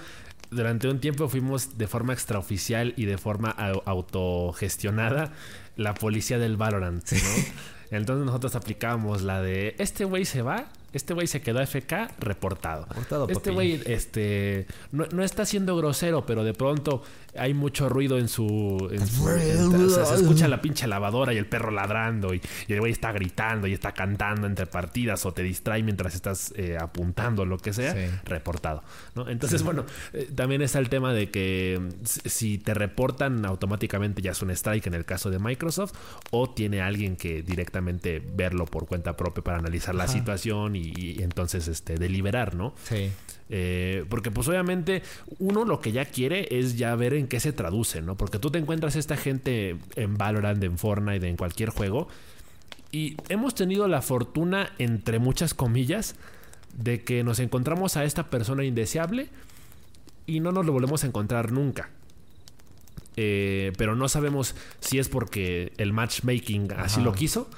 durante 0.51 0.87
un 0.87 0.99
tiempo 0.99 1.29
fuimos 1.29 1.77
de 1.77 1.87
forma 1.87 2.13
extraoficial 2.13 2.93
y 2.97 3.05
de 3.05 3.17
forma 3.17 3.55
au- 3.57 3.83
autogestionada 3.85 5.31
la 5.75 5.93
policía 5.93 6.39
del 6.39 6.57
Valorant, 6.57 7.03
¿no? 7.11 7.17
Entonces 7.91 8.25
nosotros 8.25 8.55
aplicábamos 8.55 9.21
la 9.23 9.41
de 9.41 9.75
este 9.79 10.05
güey 10.05 10.25
se 10.25 10.41
va, 10.43 10.65
este 10.93 11.13
güey 11.13 11.27
se 11.27 11.41
quedó 11.41 11.59
FK, 11.61 11.93
reportado. 12.19 12.85
Reportado, 12.89 13.27
este 13.29 13.51
güey 13.51 13.81
este, 13.85 14.65
no, 14.91 15.05
no 15.11 15.23
está 15.23 15.45
siendo 15.45 15.75
grosero, 15.77 16.25
pero 16.25 16.43
de 16.43 16.53
pronto 16.53 17.03
hay 17.37 17.53
mucho 17.53 17.89
ruido 17.89 18.17
en 18.17 18.27
su... 18.27 18.89
en 18.91 19.05
su- 19.07 19.29
en- 19.29 19.75
o 19.85 19.89
sea, 19.89 20.05
se 20.05 20.15
escucha 20.15 20.47
la 20.47 20.61
pinche 20.61 20.87
lavadora 20.87 21.33
y 21.33 21.37
el 21.37 21.45
perro 21.45 21.69
ladrando 21.71 22.33
y, 22.33 22.41
y 22.67 22.73
el 22.73 22.79
güey 22.79 22.91
está 22.91 23.11
gritando 23.11 23.67
y 23.67 23.73
está 23.73 23.91
cantando 23.93 24.47
entre 24.47 24.65
partidas 24.65 25.25
o 25.25 25.31
te 25.31 25.43
distrae 25.43 25.83
mientras 25.83 26.15
estás 26.15 26.53
eh, 26.55 26.77
apuntando 26.79 27.45
lo 27.45 27.57
que 27.57 27.71
sea, 27.73 27.93
Sí. 27.93 27.99
reportado. 28.25 28.83
¿no? 29.15 29.29
Entonces, 29.29 29.63
bueno, 29.63 29.85
eh, 30.13 30.29
también 30.33 30.61
está 30.61 30.79
el 30.79 30.89
tema 30.89 31.13
de 31.13 31.29
que 31.29 31.79
si- 32.03 32.57
te 32.57 32.73
reportan 32.73 33.45
automáticamente 33.45 34.21
ya 34.21 34.31
es 34.31 34.41
un 34.41 34.49
strike 34.51 34.87
en 34.87 34.93
el 34.95 35.05
caso 35.05 35.29
de 35.29 35.39
Microsoft 35.39 35.93
o 36.31 36.49
tiene 36.49 36.81
alguien 36.81 37.15
que 37.15 37.43
directamente 37.43 38.21
verlo 38.35 38.65
por 38.65 38.87
cuenta 38.87 39.15
propia 39.15 39.43
para 39.43 39.57
analizar 39.59 39.93
la 39.95 40.07
situación 40.07 40.75
y, 40.75 40.78
y 40.79 41.17
entonces 41.21 41.67
este, 41.67 41.95
deliberar, 41.97 42.55
¿no? 42.55 42.73
Sí. 42.83 43.09
Eh, 43.51 44.05
porque 44.09 44.29
pues 44.29 44.47
obviamente 44.47 45.01
uno 45.39 45.65
lo 45.65 45.81
que 45.81 45.91
ya 45.91 46.05
quiere 46.05 46.47
es 46.51 46.77
ya 46.77 46.95
ver 46.95 47.15
en 47.15 47.27
qué 47.27 47.39
se 47.39 47.51
traduce, 47.51 48.01
¿no? 48.01 48.15
Porque 48.15 48.37
tú 48.37 48.51
te 48.51 48.59
encuentras 48.59 48.95
esta 48.95 49.17
gente 49.17 49.77
en 49.95 50.17
Valorant, 50.17 50.63
en 50.63 50.77
Fortnite, 50.77 51.27
en 51.27 51.35
cualquier 51.35 51.69
juego. 51.69 52.07
Y 52.91 53.17
hemos 53.27 53.55
tenido 53.55 53.87
la 53.87 54.01
fortuna, 54.01 54.71
entre 54.77 55.19
muchas 55.19 55.53
comillas, 55.53 56.15
de 56.77 57.03
que 57.03 57.23
nos 57.23 57.39
encontramos 57.39 57.97
a 57.97 58.03
esta 58.03 58.29
persona 58.29 58.63
indeseable 58.63 59.29
y 60.27 60.39
no 60.39 60.51
nos 60.51 60.65
lo 60.65 60.73
volvemos 60.73 61.03
a 61.03 61.07
encontrar 61.07 61.51
nunca. 61.51 61.89
Eh, 63.15 63.73
pero 63.77 63.95
no 63.95 64.07
sabemos 64.07 64.55
si 64.79 64.99
es 64.99 65.09
porque 65.09 65.73
el 65.77 65.91
matchmaking 65.91 66.71
así 66.73 66.99
Ajá. 66.99 67.01
lo 67.01 67.13
quiso 67.13 67.49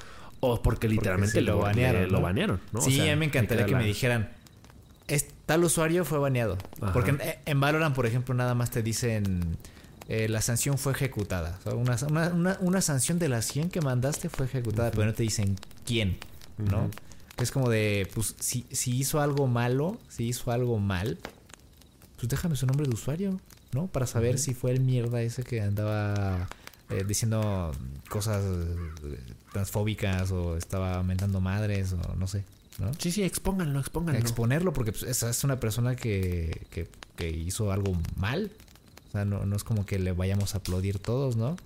o 0.44 0.60
porque 0.60 0.88
literalmente 0.88 1.38
sí 1.38 1.40
lo 1.40 1.52
lo, 1.54 1.58
banearon, 1.60 1.94
banearon. 2.10 2.12
Lo 2.12 2.18
¿no? 2.18 2.22
banearon 2.24 2.60
¿no? 2.72 2.78
O 2.80 2.82
Sí, 2.82 2.96
sea, 2.96 3.12
a 3.12 3.14
mí 3.14 3.20
me 3.20 3.26
encantaría 3.26 3.64
que 3.64 3.76
me 3.76 3.84
dijeran, 3.84 4.30
"Es- 5.06 5.28
tal 5.46 5.62
usuario 5.64 6.04
fue 6.04 6.18
baneado. 6.18 6.58
Ajá. 6.80 6.92
Porque 6.92 7.10
en, 7.10 7.20
en 7.46 7.60
Valorant, 7.60 7.94
por 7.94 8.06
ejemplo, 8.06 8.34
nada 8.34 8.54
más 8.54 8.70
te 8.70 8.82
dicen, 8.82 9.56
eh, 10.08 10.28
la 10.28 10.40
sanción 10.42 10.78
fue 10.78 10.92
ejecutada. 10.92 11.58
O 11.60 11.62
sea, 11.62 11.74
una, 11.74 11.96
una- 12.08 12.28
una- 12.34 12.56
una 12.60 12.80
sanción 12.80 13.18
de 13.20 13.28
las 13.28 13.44
100 13.46 13.70
que 13.70 13.80
mandaste 13.80 14.28
fue 14.28 14.46
ejecutada, 14.46 14.90
pero 14.90 15.04
no 15.04 15.14
te 15.14 15.22
dicen 15.22 15.56
quién, 15.86 16.18
¿no? 16.58 16.90
Es 17.38 17.50
como 17.52 17.70
de, 17.70 18.08
pues, 18.14 18.34
si, 18.40 18.66
si 18.72 18.96
hizo 18.96 19.20
algo 19.20 19.46
malo, 19.46 19.98
si 20.08 20.24
hizo 20.26 20.50
algo 20.50 20.78
mal, 20.78 21.18
pues 22.16 22.28
déjame 22.28 22.56
su 22.56 22.66
nombre 22.66 22.86
de 22.88 22.94
usuario, 22.94 23.40
¿no? 23.72 23.86
Para 23.86 24.06
saber 24.06 24.38
si 24.38 24.54
fue 24.54 24.70
el 24.72 24.80
mierda 24.80 25.22
ese 25.22 25.42
que 25.44 25.60
andaba 25.60 26.48
eh, 26.90 27.04
diciendo 27.06 27.72
cosas 28.08 28.44
eh, 28.44 29.18
transfóbicas 29.52 30.30
o 30.32 30.56
estaba 30.56 30.94
aumentando 30.94 31.40
madres 31.40 31.92
o 31.92 32.14
no 32.16 32.26
sé, 32.26 32.44
¿no? 32.78 32.92
Sí, 32.98 33.12
sí, 33.12 33.22
expónganlo, 33.22 33.78
expónganlo. 33.80 34.20
Exponerlo 34.20 34.72
porque 34.72 34.92
pues, 34.92 35.02
esa 35.04 35.30
es 35.30 35.44
una 35.44 35.60
persona 35.60 35.94
que, 35.96 36.66
que, 36.70 36.88
que 37.16 37.28
hizo 37.30 37.70
algo 37.72 37.96
mal. 38.16 38.50
O 39.08 39.12
sea, 39.12 39.24
no, 39.26 39.44
no 39.44 39.56
es 39.56 39.62
como 39.64 39.84
que 39.84 39.98
le 39.98 40.12
vayamos 40.12 40.54
a 40.54 40.58
aplaudir 40.58 40.98
todos, 40.98 41.36
¿no? 41.36 41.56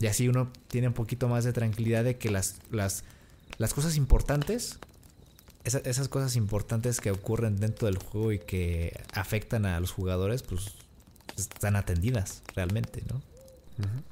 Y 0.00 0.06
así 0.06 0.28
uno 0.28 0.48
tiene 0.68 0.88
un 0.88 0.94
poquito 0.94 1.28
más 1.28 1.44
de 1.44 1.52
tranquilidad 1.52 2.04
de 2.04 2.16
que 2.16 2.30
las, 2.30 2.54
las, 2.70 3.04
las 3.58 3.74
cosas 3.74 3.96
importantes, 3.96 4.78
esa- 5.64 5.80
esas 5.80 6.08
cosas 6.08 6.36
importantes 6.36 7.00
que 7.00 7.10
ocurren 7.10 7.56
dentro 7.58 7.86
del 7.86 7.98
juego 7.98 8.32
y 8.32 8.38
que 8.38 8.98
afectan 9.12 9.66
a 9.66 9.78
los 9.80 9.90
jugadores, 9.90 10.42
pues 10.42 10.72
están 11.36 11.76
atendidas 11.76 12.42
realmente, 12.54 13.02
¿no? 13.12 13.20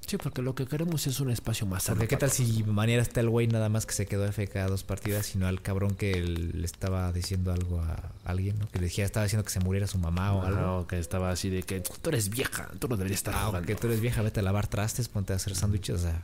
Sí, 0.06 0.18
porque 0.18 0.42
lo 0.42 0.54
que 0.54 0.66
queremos 0.66 1.06
es 1.06 1.20
un 1.20 1.30
espacio 1.30 1.66
más. 1.66 1.86
Porque 1.86 2.06
qué 2.08 2.16
tal 2.18 2.30
si 2.30 2.62
manera 2.64 3.00
está 3.00 3.20
el 3.20 3.30
güey 3.30 3.46
nada 3.46 3.68
más 3.70 3.86
que 3.86 3.94
se 3.94 4.04
quedó 4.06 4.26
FK 4.30 4.66
dos 4.68 4.84
partidas, 4.84 5.24
sino 5.26 5.46
al 5.46 5.62
cabrón 5.62 5.94
que 5.94 6.20
le 6.22 6.66
estaba 6.66 7.10
diciendo 7.12 7.52
algo 7.52 7.80
a 7.80 8.10
alguien, 8.26 8.58
¿no? 8.58 8.68
Que 8.68 8.78
le 8.80 8.84
dijera, 8.86 9.06
estaba 9.06 9.24
diciendo 9.24 9.44
que 9.44 9.50
se 9.50 9.60
muriera 9.60 9.86
su 9.86 9.98
mamá 9.98 10.32
o 10.34 10.42
algo. 10.42 10.58
algo 10.58 10.86
que 10.86 10.98
estaba 10.98 11.30
así 11.30 11.48
de 11.48 11.62
que 11.62 11.80
tú 11.80 12.10
eres 12.10 12.28
vieja, 12.28 12.68
tú 12.78 12.88
no 12.88 12.96
deberías 12.98 13.20
estar 13.20 13.34
Ah, 13.34 13.46
jugando. 13.46 13.66
que 13.66 13.74
tú 13.74 13.86
eres 13.86 14.00
vieja, 14.00 14.20
vete 14.20 14.40
a 14.40 14.42
lavar 14.42 14.66
trastes, 14.66 15.08
ponte 15.08 15.32
a 15.32 15.36
hacer 15.36 15.54
sándwiches, 15.56 15.96
o 15.96 15.98
sea. 15.98 16.22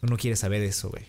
Uno 0.00 0.16
quiere 0.16 0.36
saber 0.36 0.62
eso, 0.62 0.88
güey. 0.90 1.04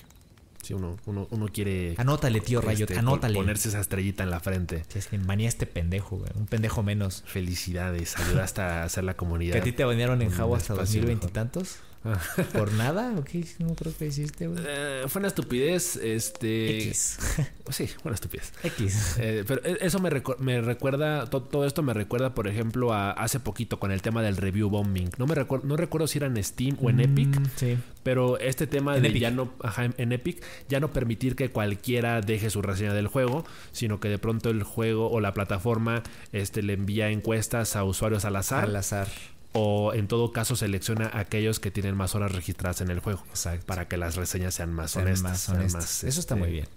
Sí, 0.70 0.76
uno, 0.76 0.98
uno, 1.08 1.28
uno 1.32 1.48
quiere 1.52 1.96
Anótale, 1.98 2.42
tío 2.42 2.62
Rayot, 2.62 2.92
este, 2.92 3.00
anótale. 3.00 3.34
pon- 3.34 3.44
ponerse 3.46 3.70
esa 3.70 3.80
estrellita 3.80 4.22
en 4.22 4.30
la 4.30 4.40
frente. 4.40 4.84
Sí, 4.88 5.00
es 5.00 5.08
que 5.08 5.18
manía 5.18 5.50
este 5.50 5.66
pendejo, 5.66 6.18
güey. 6.18 6.30
Un 6.36 6.46
pendejo 6.46 6.84
menos. 6.84 7.24
Felicidades, 7.26 8.16
ayudaste 8.20 8.62
a 8.62 8.84
hacer 8.84 9.04
la 9.04 9.16
comunidad. 9.16 9.54
Que 9.54 9.60
a 9.62 9.64
ti 9.64 9.72
te 9.72 9.84
banearon 9.84 10.22
en 10.22 10.30
Jabo 10.30 10.56
hasta 10.56 10.74
espacio 10.74 11.02
2020 11.02 11.26
y 11.26 11.32
tantos. 11.32 11.78
¿Por 12.54 12.72
nada? 12.74 13.14
¿O 13.18 13.24
qué? 13.26 13.46
No 13.60 13.76
creo 13.76 13.94
que 13.98 14.08
hiciste, 14.08 14.48
güey. 14.48 14.64
Eh, 14.66 15.04
fue 15.08 15.20
una 15.20 15.28
estupidez, 15.28 15.98
este... 15.98 16.88
X. 16.88 17.20
Sí, 17.70 17.88
una 18.04 18.16
estupidez. 18.16 18.52
X. 18.64 19.18
Eh, 19.20 19.44
pero 19.48 19.62
e- 19.64 19.78
eso 19.82 20.00
me, 20.00 20.10
recu- 20.10 20.38
me 20.40 20.60
recuerda, 20.60 21.30
to- 21.30 21.44
todo 21.44 21.68
esto 21.68 21.84
me 21.84 21.94
recuerda, 21.94 22.34
por 22.34 22.48
ejemplo, 22.48 22.94
a 22.94 23.12
hace 23.12 23.40
poquito 23.40 23.80
con 23.80 23.92
el 23.92 24.02
tema 24.02 24.24
del 24.24 24.38
review 24.38 24.70
bombing. 24.72 25.10
No 25.20 25.28
me 25.28 25.36
recuerdo, 25.36 25.68
no 25.68 25.78
recuerdo 25.78 26.08
si 26.08 26.18
era 26.18 26.26
en 26.26 26.44
Steam 26.44 26.78
o 26.82 26.90
en 26.90 27.00
Epic, 27.02 27.28
Mm, 27.40 27.46
Sí. 27.58 27.78
pero 28.02 28.40
este 28.40 28.66
tema 28.66 28.96
En 28.96 29.04
de 29.04 29.10
Epic. 29.10 29.22
ya 29.22 29.30
no, 29.30 29.54
ajá, 29.62 29.86
en- 29.86 29.94
en 30.00 30.12
Epic, 30.14 30.42
ya 30.68 30.80
no 30.80 30.92
permitir 30.92 31.36
que 31.36 31.52
cualquiera 31.52 32.22
deje 32.22 32.50
su 32.50 32.64
reseña 32.64 32.94
del 32.96 33.06
juego, 33.08 33.46
sino 33.72 34.00
que 34.00 34.10
de 34.10 34.18
pronto 34.18 34.50
el 34.50 34.64
juego 34.64 35.12
o 35.12 35.20
la 35.20 35.34
plataforma 35.36 36.02
este, 36.32 36.64
le 36.64 36.74
envía 36.74 37.10
encuestas 37.12 37.76
a 37.76 37.84
usuarios 37.84 38.26
al 38.26 38.36
azar, 38.38 38.64
Al 38.64 38.76
azar. 38.78 39.08
O 39.54 39.94
en 39.94 40.08
todo 40.08 40.32
caso 40.32 40.56
selecciona 40.56 41.08
a 41.08 41.20
aquellos 41.20 41.60
que 41.60 41.72
tienen 41.72 41.96
más 41.96 42.14
horas 42.16 42.32
registradas 42.34 42.82
en 42.82 42.90
el 42.92 43.00
juego, 43.00 43.24
Exacto. 43.30 43.66
para 43.66 43.88
que 43.88 43.98
las 43.98 44.16
reseñas 44.16 44.54
sean 44.54 44.72
más 44.74 44.92
Sean 44.92 45.06
honestas. 45.06 45.24
más 45.32 45.40
sean 45.40 45.58
honestas. 45.60 45.82
más, 45.84 46.04
Eso 46.04 46.20
está 46.20 46.36
este, 46.36 46.46
muy 46.46 46.52
bien. 46.54 46.68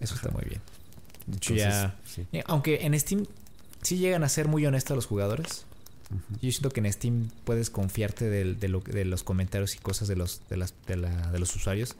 Eso 0.00 0.14
está 0.14 0.30
muy 0.30 0.44
bien. 0.44 0.60
entonces, 1.26 1.56
ya- 1.56 1.96
sí. 2.06 2.26
Eh, 2.32 2.42
Aunque 2.46 2.84
en 2.86 2.98
Steam 2.98 3.26
sí 3.82 3.98
llegan 3.98 4.22
a 4.24 4.28
ser 4.28 4.48
muy 4.48 4.64
honestos 4.66 4.94
los 4.96 5.06
jugadores. 5.06 5.64
Yo 6.42 6.50
siento 6.50 6.70
que 6.70 6.80
en 6.80 6.92
Steam 6.92 7.30
puedes 7.44 7.70
confiarte 7.70 8.28
del- 8.28 8.58
de, 8.58 8.68
lo- 8.68 8.80
de 8.80 9.04
los 9.04 9.22
comentarios 9.22 9.74
y 9.76 9.78
cosas 9.78 10.08
de 10.08 10.16
los, 10.16 10.40
de, 10.48 10.56
las, 10.56 10.74
de, 10.86 10.96
la- 10.96 11.30
de 11.30 11.38
los 11.38 11.54
usuarios. 11.54 11.94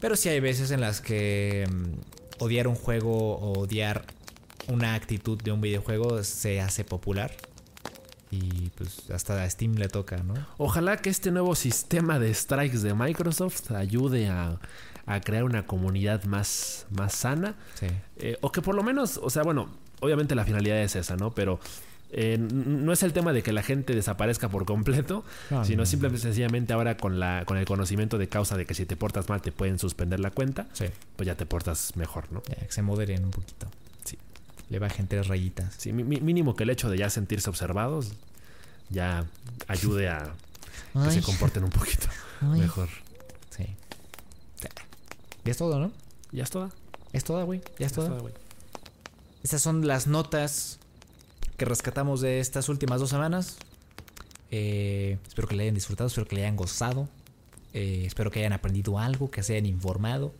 Pero 0.00 0.16
sí 0.16 0.28
hay 0.28 0.40
veces 0.40 0.70
en 0.70 0.80
las 0.80 1.00
que 1.00 1.64
mm, 1.70 2.42
odiar 2.42 2.66
un 2.68 2.74
juego 2.74 3.36
o 3.36 3.58
odiar 3.60 4.04
una 4.68 4.94
actitud 4.94 5.40
de 5.42 5.52
un 5.52 5.60
videojuego 5.60 6.22
se 6.24 6.60
hace 6.60 6.84
popular. 6.84 7.34
Y 8.30 8.70
pues 8.76 9.10
hasta 9.10 9.42
a 9.42 9.48
Steam 9.48 9.74
le 9.74 9.88
toca, 9.88 10.16
¿no? 10.18 10.34
Ojalá 10.58 10.96
que 10.96 11.10
este 11.10 11.30
nuevo 11.30 11.54
sistema 11.54 12.18
de 12.18 12.32
strikes 12.34 12.78
de 12.78 12.92
Microsoft 12.94 13.70
ayude 13.72 14.28
a, 14.28 14.58
a 15.06 15.20
crear 15.20 15.44
una 15.44 15.66
comunidad 15.66 16.24
más, 16.24 16.86
más 16.90 17.14
sana. 17.14 17.54
Sí. 17.74 17.86
Eh, 18.16 18.36
o 18.40 18.50
que 18.50 18.60
por 18.62 18.74
lo 18.74 18.82
menos, 18.82 19.20
o 19.22 19.30
sea, 19.30 19.42
bueno, 19.44 19.68
obviamente 20.00 20.34
la 20.34 20.44
finalidad 20.44 20.80
es 20.82 20.96
esa, 20.96 21.16
¿no? 21.16 21.32
Pero 21.32 21.60
eh, 22.10 22.38
no 22.38 22.92
es 22.92 23.02
el 23.02 23.12
tema 23.12 23.32
de 23.32 23.42
que 23.42 23.52
la 23.52 23.62
gente 23.62 23.94
desaparezca 23.94 24.48
por 24.48 24.64
completo, 24.64 25.24
No, 25.50 25.64
sino 25.64 25.82
no, 25.82 25.86
simplemente 25.86 26.22
sencillamente 26.22 26.72
ahora 26.72 26.96
con, 26.96 27.18
la, 27.20 27.44
con 27.46 27.56
el 27.56 27.64
conocimiento 27.66 28.18
de 28.18 28.28
causa 28.28 28.56
de 28.56 28.66
que 28.66 28.74
si 28.74 28.86
te 28.86 28.96
portas 28.96 29.28
mal 29.28 29.42
te 29.42 29.52
pueden 29.52 29.78
suspender 29.78 30.20
la 30.20 30.30
cuenta, 30.30 30.66
Sí. 30.72 30.86
pues 31.16 31.26
ya 31.26 31.36
te 31.36 31.44
portas 31.46 31.96
mejor, 31.96 32.30
¿no? 32.32 32.42
Ya, 32.48 32.66
que 32.66 32.72
se 32.72 32.82
moderen 32.82 33.24
un 33.24 33.30
poquito. 33.30 33.66
Le 34.74 34.80
bajen 34.80 35.06
tres 35.06 35.28
rayitas. 35.28 35.72
Sí, 35.78 35.92
mínimo 35.92 36.56
que 36.56 36.64
el 36.64 36.70
hecho 36.70 36.90
de 36.90 36.98
ya 36.98 37.08
sentirse 37.08 37.48
observados 37.48 38.10
ya 38.90 39.24
ayude 39.68 40.08
a, 40.08 40.34
que 40.94 40.98
Ay. 40.98 41.12
se 41.12 41.22
comporten 41.22 41.62
un 41.62 41.70
poquito 41.70 42.08
Ay. 42.40 42.58
mejor. 42.58 42.88
Sí. 43.56 43.66
Ya 45.44 45.52
es 45.52 45.56
todo, 45.58 45.78
¿no? 45.78 45.92
Ya 46.32 46.42
es 46.42 46.50
toda. 46.50 46.70
Es 47.12 47.22
toda, 47.22 47.44
güey. 47.44 47.60
Ya 47.78 47.86
es 47.86 47.92
Ya 47.92 47.94
toda. 47.94 48.08
toda, 48.08 48.20
güey. 48.22 48.34
Estas 49.44 49.62
son 49.62 49.86
las 49.86 50.08
notas 50.08 50.80
que 51.56 51.66
rescatamos 51.66 52.20
de 52.20 52.40
estas 52.40 52.68
últimas 52.68 52.98
dos 52.98 53.10
semanas. 53.10 53.58
Eh, 54.50 55.18
espero 55.28 55.46
que 55.46 55.54
le 55.54 55.62
hayan 55.62 55.76
disfrutado, 55.76 56.08
espero 56.08 56.26
que 56.26 56.34
le 56.34 56.42
hayan 56.42 56.56
gozado. 56.56 57.08
Eh, 57.74 58.02
espero 58.06 58.32
que 58.32 58.40
hayan 58.40 58.52
aprendido 58.54 58.98
algo, 58.98 59.30
que 59.30 59.44
se 59.44 59.52
hayan 59.52 59.66
informado. 59.66 60.34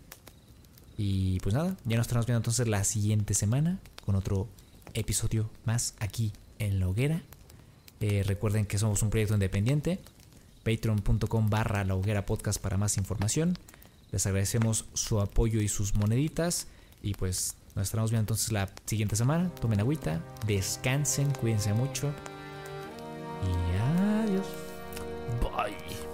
Y 0.99 1.39
pues 1.39 1.55
nada, 1.55 1.77
ya 1.85 1.97
nos 1.99 2.09
estamos 2.09 2.27
viendo 2.27 2.39
entonces 2.39 2.67
la 2.67 2.83
siguiente 2.83 3.35
semana 3.35 3.79
con 4.05 4.15
otro 4.15 4.49
episodio 4.95 5.51
más 5.65 5.95
aquí 5.99 6.33
en 6.59 6.81
La 6.81 6.89
Hoguera. 6.89 7.23
Eh, 8.01 8.23
recuerden 8.25 8.67
que 8.67 8.79
somos 8.79 9.03
un 9.03 9.11
proyecto 9.11 9.35
independiente. 9.35 9.99
Patreon.com 10.63 11.51
barra 11.51 11.85
La 11.85 11.95
Hoguera 11.95 12.27
Podcast 12.27 12.61
para 12.61 12.77
más 12.77 12.97
información. 12.97 13.59
Les 14.13 14.27
agradecemos 14.27 14.87
su 14.95 15.21
apoyo 15.21 15.61
y 15.61 15.69
sus 15.69 15.95
moneditas. 15.95 16.67
Y 17.03 17.15
pues 17.15 17.57
nos 17.75 17.85
estaremos 17.85 18.11
viendo 18.11 18.23
entonces 18.23 18.53
la 18.53 18.71
siguiente 18.87 19.17
semana. 19.17 19.51
Tomen 19.61 19.81
agüita, 19.81 20.23
descansen, 20.47 21.31
cuídense 21.33 21.73
mucho. 21.73 22.13
Y 23.43 23.77
adiós. 24.23 24.47
Bye. 25.41 26.14